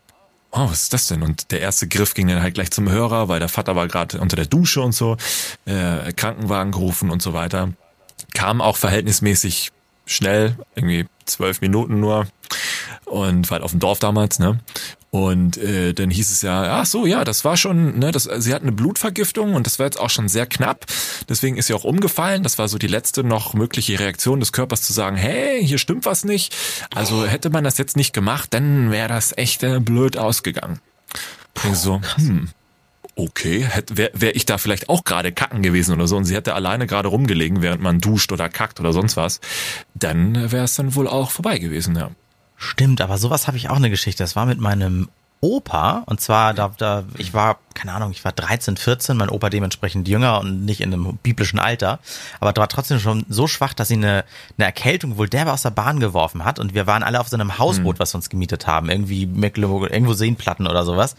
[0.51, 1.23] wow, was ist das denn?
[1.23, 4.19] Und der erste Griff ging dann halt gleich zum Hörer, weil der Vater war gerade
[4.19, 5.17] unter der Dusche und so,
[5.65, 7.69] äh, Krankenwagen gerufen und so weiter.
[8.33, 9.71] Kam auch verhältnismäßig
[10.05, 12.27] schnell, irgendwie zwölf Minuten nur
[13.05, 14.59] und war halt auf dem Dorf damals, ne?
[15.13, 18.51] Und äh, dann hieß es ja, ach so, ja, das war schon, ne, das, sie
[18.51, 20.87] hat eine Blutvergiftung und das war jetzt auch schon sehr knapp.
[21.29, 22.41] Deswegen ist sie auch umgefallen.
[22.41, 26.07] Das war so die letzte noch mögliche Reaktion des Körpers zu sagen, hey, hier stimmt
[26.07, 26.55] was nicht.
[26.95, 30.79] Also hätte man das jetzt nicht gemacht, dann wäre das echt äh, blöd ausgegangen.
[31.53, 32.49] Puh, so, hm,
[33.15, 36.55] okay, wäre wär ich da vielleicht auch gerade kacken gewesen oder so und sie hätte
[36.55, 39.41] alleine gerade rumgelegen, während man duscht oder kackt oder sonst was,
[39.93, 42.09] dann wäre es dann wohl auch vorbei gewesen, ja.
[42.63, 44.23] Stimmt, aber sowas habe ich auch eine Geschichte.
[44.23, 45.09] Das war mit meinem
[45.43, 49.49] Opa und zwar da, da ich war keine Ahnung, ich war 13, 14, mein Opa
[49.49, 51.99] dementsprechend jünger und nicht in einem biblischen Alter,
[52.39, 54.23] aber war trotzdem schon so schwach, dass sie eine,
[54.57, 57.35] eine Erkältung wohl derbe aus der Bahn geworfen hat und wir waren alle auf so
[57.35, 57.99] einem Hausboot, mhm.
[57.99, 61.15] was wir uns gemietet haben, irgendwie Mecklenburg, irgendwo Seenplatten oder sowas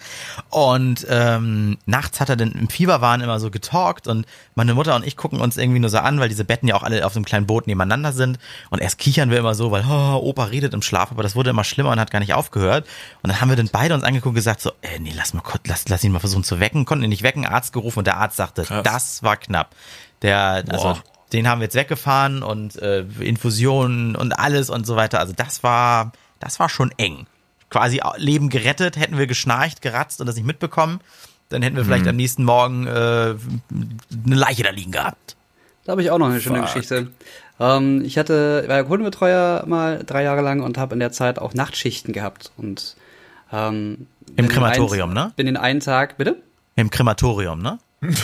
[0.50, 5.06] und ähm, nachts hat er dann im Fieberwahn immer so getalkt und meine Mutter und
[5.06, 7.18] ich gucken uns irgendwie nur so an, weil diese Betten ja auch alle auf so
[7.18, 8.38] einem kleinen Boot nebeneinander sind
[8.70, 11.50] und erst kichern wir immer so, weil oh, Opa redet im Schlaf, aber das wurde
[11.50, 12.86] immer schlimmer und hat gar nicht aufgehört
[13.22, 15.42] und dann haben wir dann beide uns angeguckt und gesagt so, ey, nee, lass mal
[15.42, 18.06] kurz, lass, lass ihn mal versuchen zu wecken, konnten ihn nicht wecken, Arzt gerufen und
[18.06, 18.82] der Arzt sagte, Krass.
[18.82, 19.74] das war knapp.
[20.22, 21.02] Der, also Boah.
[21.32, 25.20] den haben wir jetzt weggefahren und äh, Infusionen und alles und so weiter.
[25.20, 27.26] Also das war, das war schon eng.
[27.70, 31.00] quasi Leben gerettet, hätten wir geschnarcht, geratzt und das nicht mitbekommen,
[31.48, 32.10] dann hätten wir vielleicht mhm.
[32.10, 33.38] am nächsten Morgen äh, eine
[34.24, 35.36] Leiche da liegen gehabt.
[35.84, 36.66] Da habe ich auch noch eine schöne Fuck.
[36.66, 37.08] Geschichte.
[37.60, 41.38] Ähm, ich hatte, war ja Kundenbetreuer mal drei Jahre lang und habe in der Zeit
[41.38, 42.96] auch Nachtschichten gehabt und
[43.52, 45.32] ähm, im Krematorium, ein, ne?
[45.36, 46.42] Bin in einen Tag, bitte?
[46.76, 47.78] Im Krematorium, ne?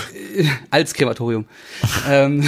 [0.71, 1.47] Als Krematorium.
[2.09, 2.45] ähm,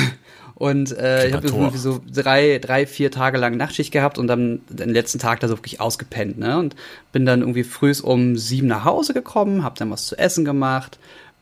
[0.54, 4.60] und äh, ich habe irgendwie so drei, drei, vier Tage lang Nachtschicht gehabt und dann
[4.68, 6.58] den letzten Tag da so wirklich ausgepennt, ne?
[6.58, 6.76] Und
[7.10, 10.98] bin dann irgendwie früh um sieben nach Hause gekommen, habe dann was zu essen gemacht,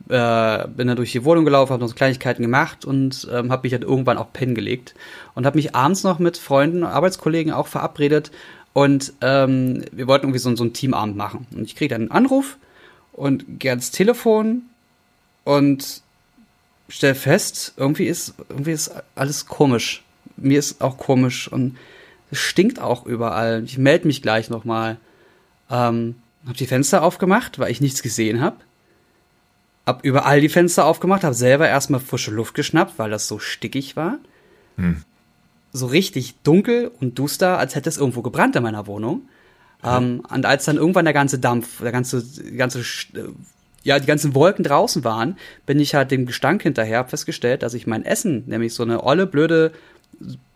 [0.08, 3.62] äh, bin dann durch die Wohnung gelaufen, habe noch so Kleinigkeiten gemacht und ähm, habe
[3.64, 4.94] mich dann irgendwann auch pennen gelegt
[5.34, 8.30] und habe mich abends noch mit Freunden, Arbeitskollegen auch verabredet
[8.72, 11.46] und ähm, wir wollten irgendwie so, so einen Teamabend machen.
[11.52, 12.56] Und ich kriege dann einen Anruf
[13.12, 14.62] und gehe ans Telefon
[15.44, 16.02] und
[16.88, 20.04] stell fest, irgendwie ist, irgendwie ist alles komisch.
[20.36, 21.76] Mir ist auch komisch und
[22.30, 23.64] es stinkt auch überall.
[23.64, 24.96] Ich melde mich gleich nochmal.
[25.68, 26.16] Ähm,
[26.46, 28.56] hab die Fenster aufgemacht, weil ich nichts gesehen habe.
[29.84, 33.96] Hab überall die Fenster aufgemacht, hab selber erstmal frische Luft geschnappt, weil das so stickig
[33.96, 34.18] war.
[34.76, 35.02] Hm.
[35.72, 39.22] So richtig dunkel und duster, als hätte es irgendwo gebrannt in meiner Wohnung.
[39.82, 39.90] Hm.
[39.90, 42.24] Ähm, und als dann irgendwann der ganze Dampf, der ganze,
[42.56, 42.84] ganze
[43.82, 47.86] ja, die ganzen Wolken draußen waren, bin ich halt dem Gestank hinterher festgestellt, dass ich
[47.86, 49.72] mein Essen, nämlich so eine olle, blöde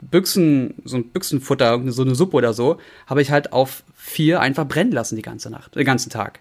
[0.03, 4.67] Büchsen, so ein Büchsenfutter, so eine Suppe oder so, habe ich halt auf vier einfach
[4.67, 6.41] brennen lassen die ganze Nacht, den ganzen Tag.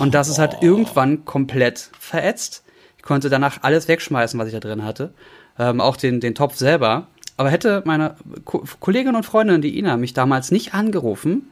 [0.00, 2.64] Und das ist halt irgendwann komplett verätzt.
[2.96, 5.12] Ich konnte danach alles wegschmeißen, was ich da drin hatte.
[5.58, 7.06] Ähm, auch den, den Topf selber.
[7.36, 11.50] Aber hätte meine Ko Kollegin und Freundin, die Ina, mich damals nicht angerufen,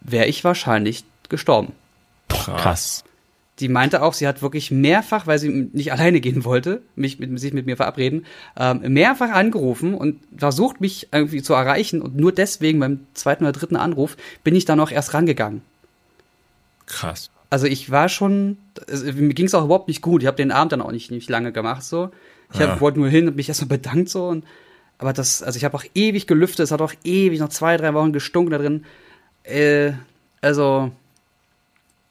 [0.00, 1.72] wäre ich wahrscheinlich gestorben.
[2.28, 3.04] Krass
[3.62, 7.38] die meinte auch, sie hat wirklich mehrfach, weil sie nicht alleine gehen wollte, mich mit,
[7.38, 8.26] sich mit mir verabreden,
[8.58, 12.02] ähm, mehrfach angerufen und versucht, mich irgendwie zu erreichen.
[12.02, 15.62] Und nur deswegen beim zweiten oder dritten Anruf bin ich dann auch erst rangegangen.
[16.86, 17.30] Krass.
[17.50, 18.56] Also ich war schon,
[18.88, 20.22] also mir ging es auch überhaupt nicht gut.
[20.22, 22.10] Ich habe den Abend dann auch nicht, nicht lange gemacht so.
[22.52, 22.80] Ich ja.
[22.80, 24.28] wollte nur hin und mich erstmal bedankt so.
[24.28, 24.44] Und,
[24.98, 26.64] aber das, also ich habe auch ewig gelüftet.
[26.64, 28.84] Es hat auch ewig noch zwei, drei Wochen gestunken da drin.
[29.44, 29.92] Äh,
[30.40, 30.92] also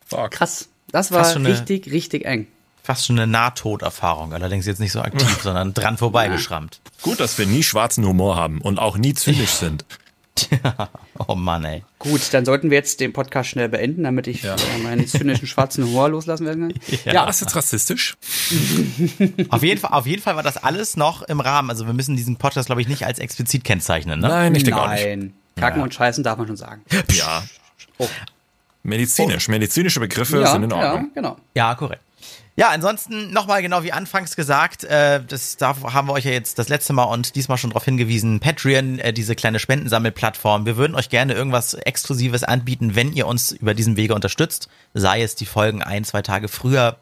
[0.05, 0.31] Fuck.
[0.31, 0.69] krass.
[0.91, 2.47] Das war richtig, eine, richtig eng.
[2.83, 6.81] Fast schon eine Nahtoderfahrung, allerdings jetzt nicht so aktiv, sondern dran vorbeigeschrammt.
[6.83, 6.91] Ja.
[7.03, 9.85] Gut, dass wir nie schwarzen Humor haben und auch nie zynisch sind.
[10.41, 10.89] Tja,
[11.27, 11.83] oh Mann, ey.
[11.99, 14.55] Gut, dann sollten wir jetzt den Podcast schnell beenden, damit ich ja.
[14.55, 16.73] Äh, meinen zynischen schwarzen Humor loslassen werde.
[17.05, 17.29] Ja, ja.
[17.29, 18.15] ist jetzt rassistisch?
[19.49, 21.69] auf, jeden Fall, auf jeden Fall war das alles noch im Rahmen.
[21.69, 24.27] Also wir müssen diesen Podcast, glaube ich, nicht als explizit kennzeichnen, ne?
[24.27, 25.05] Nein, ich denke auch nicht.
[25.05, 25.83] Nein, Kacken ja.
[25.83, 26.81] und Scheißen darf man schon sagen.
[27.11, 27.43] Ja.
[27.97, 28.07] Oh.
[28.83, 29.51] Medizinisch, oh.
[29.51, 31.05] medizinische Begriffe ja, sind in Ordnung.
[31.05, 31.37] Ja, genau.
[31.55, 32.01] Ja, korrekt.
[32.61, 36.59] Ja, ansonsten nochmal genau wie anfangs gesagt, äh, das da haben wir euch ja jetzt
[36.59, 40.67] das letzte Mal und diesmal schon darauf hingewiesen, Patreon, äh, diese kleine Spendensammelplattform.
[40.67, 45.23] Wir würden euch gerne irgendwas Exklusives anbieten, wenn ihr uns über diesen Wege unterstützt, sei
[45.23, 46.97] es die Folgen ein, zwei Tage früher.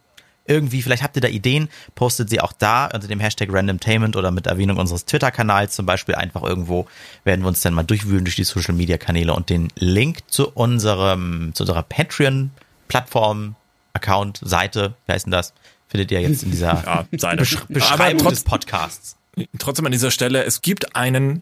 [0.46, 4.32] Irgendwie, vielleicht habt ihr da Ideen, postet sie auch da unter dem Hashtag Randomtainment oder
[4.32, 6.88] mit Erwähnung unseres Twitter-Kanals zum Beispiel einfach irgendwo,
[7.26, 11.64] werden wir uns dann mal durchwühlen durch die Social-Media-Kanäle und den Link zu unserem, zu
[11.64, 13.58] unserer Patreon-Plattform,
[13.94, 15.54] Account, Seite, wie heißt denn das?
[15.88, 19.18] Findet ihr jetzt in dieser ja, Besch Beschreibung trotz, des Podcasts.
[19.58, 21.42] Trotzdem an dieser Stelle, es gibt einen,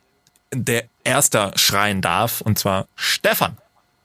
[0.53, 3.57] der erster schreien darf, und zwar Stefan.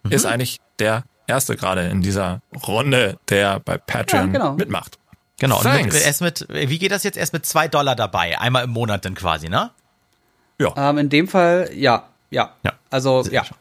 [0.02, 0.10] Mhm.
[0.10, 4.52] Ist eigentlich der Erste gerade in dieser Runde, der bei Patreon ja, genau.
[4.54, 4.98] mitmacht.
[5.38, 7.16] Genau, und mit, erst mit, wie geht das jetzt?
[7.16, 9.70] Erst mit zwei Dollar dabei, einmal im Monat dann quasi, ne?
[10.60, 10.90] Ja.
[10.90, 12.54] Ähm, in dem Fall, ja, ja.
[12.62, 12.72] ja.
[12.90, 13.44] Also, Sehr ja.
[13.44, 13.56] Schön.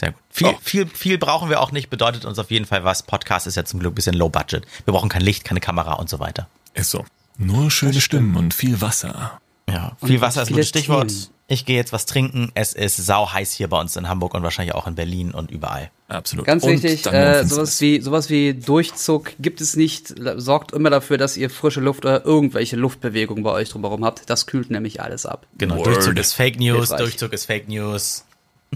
[0.00, 0.20] Sehr gut.
[0.30, 0.58] Viel, oh.
[0.62, 3.02] viel, viel brauchen wir auch nicht, bedeutet uns auf jeden Fall was.
[3.02, 4.66] Podcast ist ja zum Glück ein bisschen low budget.
[4.84, 6.48] Wir brauchen kein Licht, keine Kamera und so weiter.
[6.74, 7.04] Ist so.
[7.36, 9.40] Nur schöne Stimmen und viel Wasser.
[9.68, 11.08] Ja, viel und Wasser ist ein Stichwort.
[11.08, 11.26] Themen.
[11.50, 12.52] Ich gehe jetzt was trinken.
[12.54, 15.50] Es ist sau heiß hier bei uns in Hamburg und wahrscheinlich auch in Berlin und
[15.50, 15.90] überall.
[16.08, 16.44] Absolut.
[16.44, 20.14] Ganz wichtig, äh, sowas wie sowas wie Durchzug gibt es nicht.
[20.36, 24.28] Sorgt immer dafür, dass ihr frische Luft oder irgendwelche Luftbewegungen bei euch drumherum habt.
[24.28, 25.46] Das kühlt nämlich alles ab.
[25.56, 25.86] Genau, Word.
[25.86, 28.24] Durchzug ist Fake News, Durchzug ist Fake News.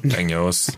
[0.03, 0.72] News.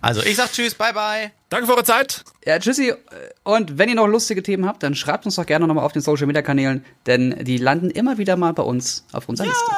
[0.00, 1.30] also ich sag Tschüss, bye bye.
[1.48, 2.24] Danke für eure Zeit.
[2.44, 2.94] Ja, tschüssi.
[3.42, 6.02] Und wenn ihr noch lustige Themen habt, dann schreibt uns doch gerne nochmal auf den
[6.02, 9.52] Social Media Kanälen, denn die landen immer wieder mal bei uns auf unserer ja.
[9.52, 9.72] Liste.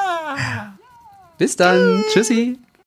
[1.39, 2.05] Bis dann.
[2.13, 2.59] Tschüssi.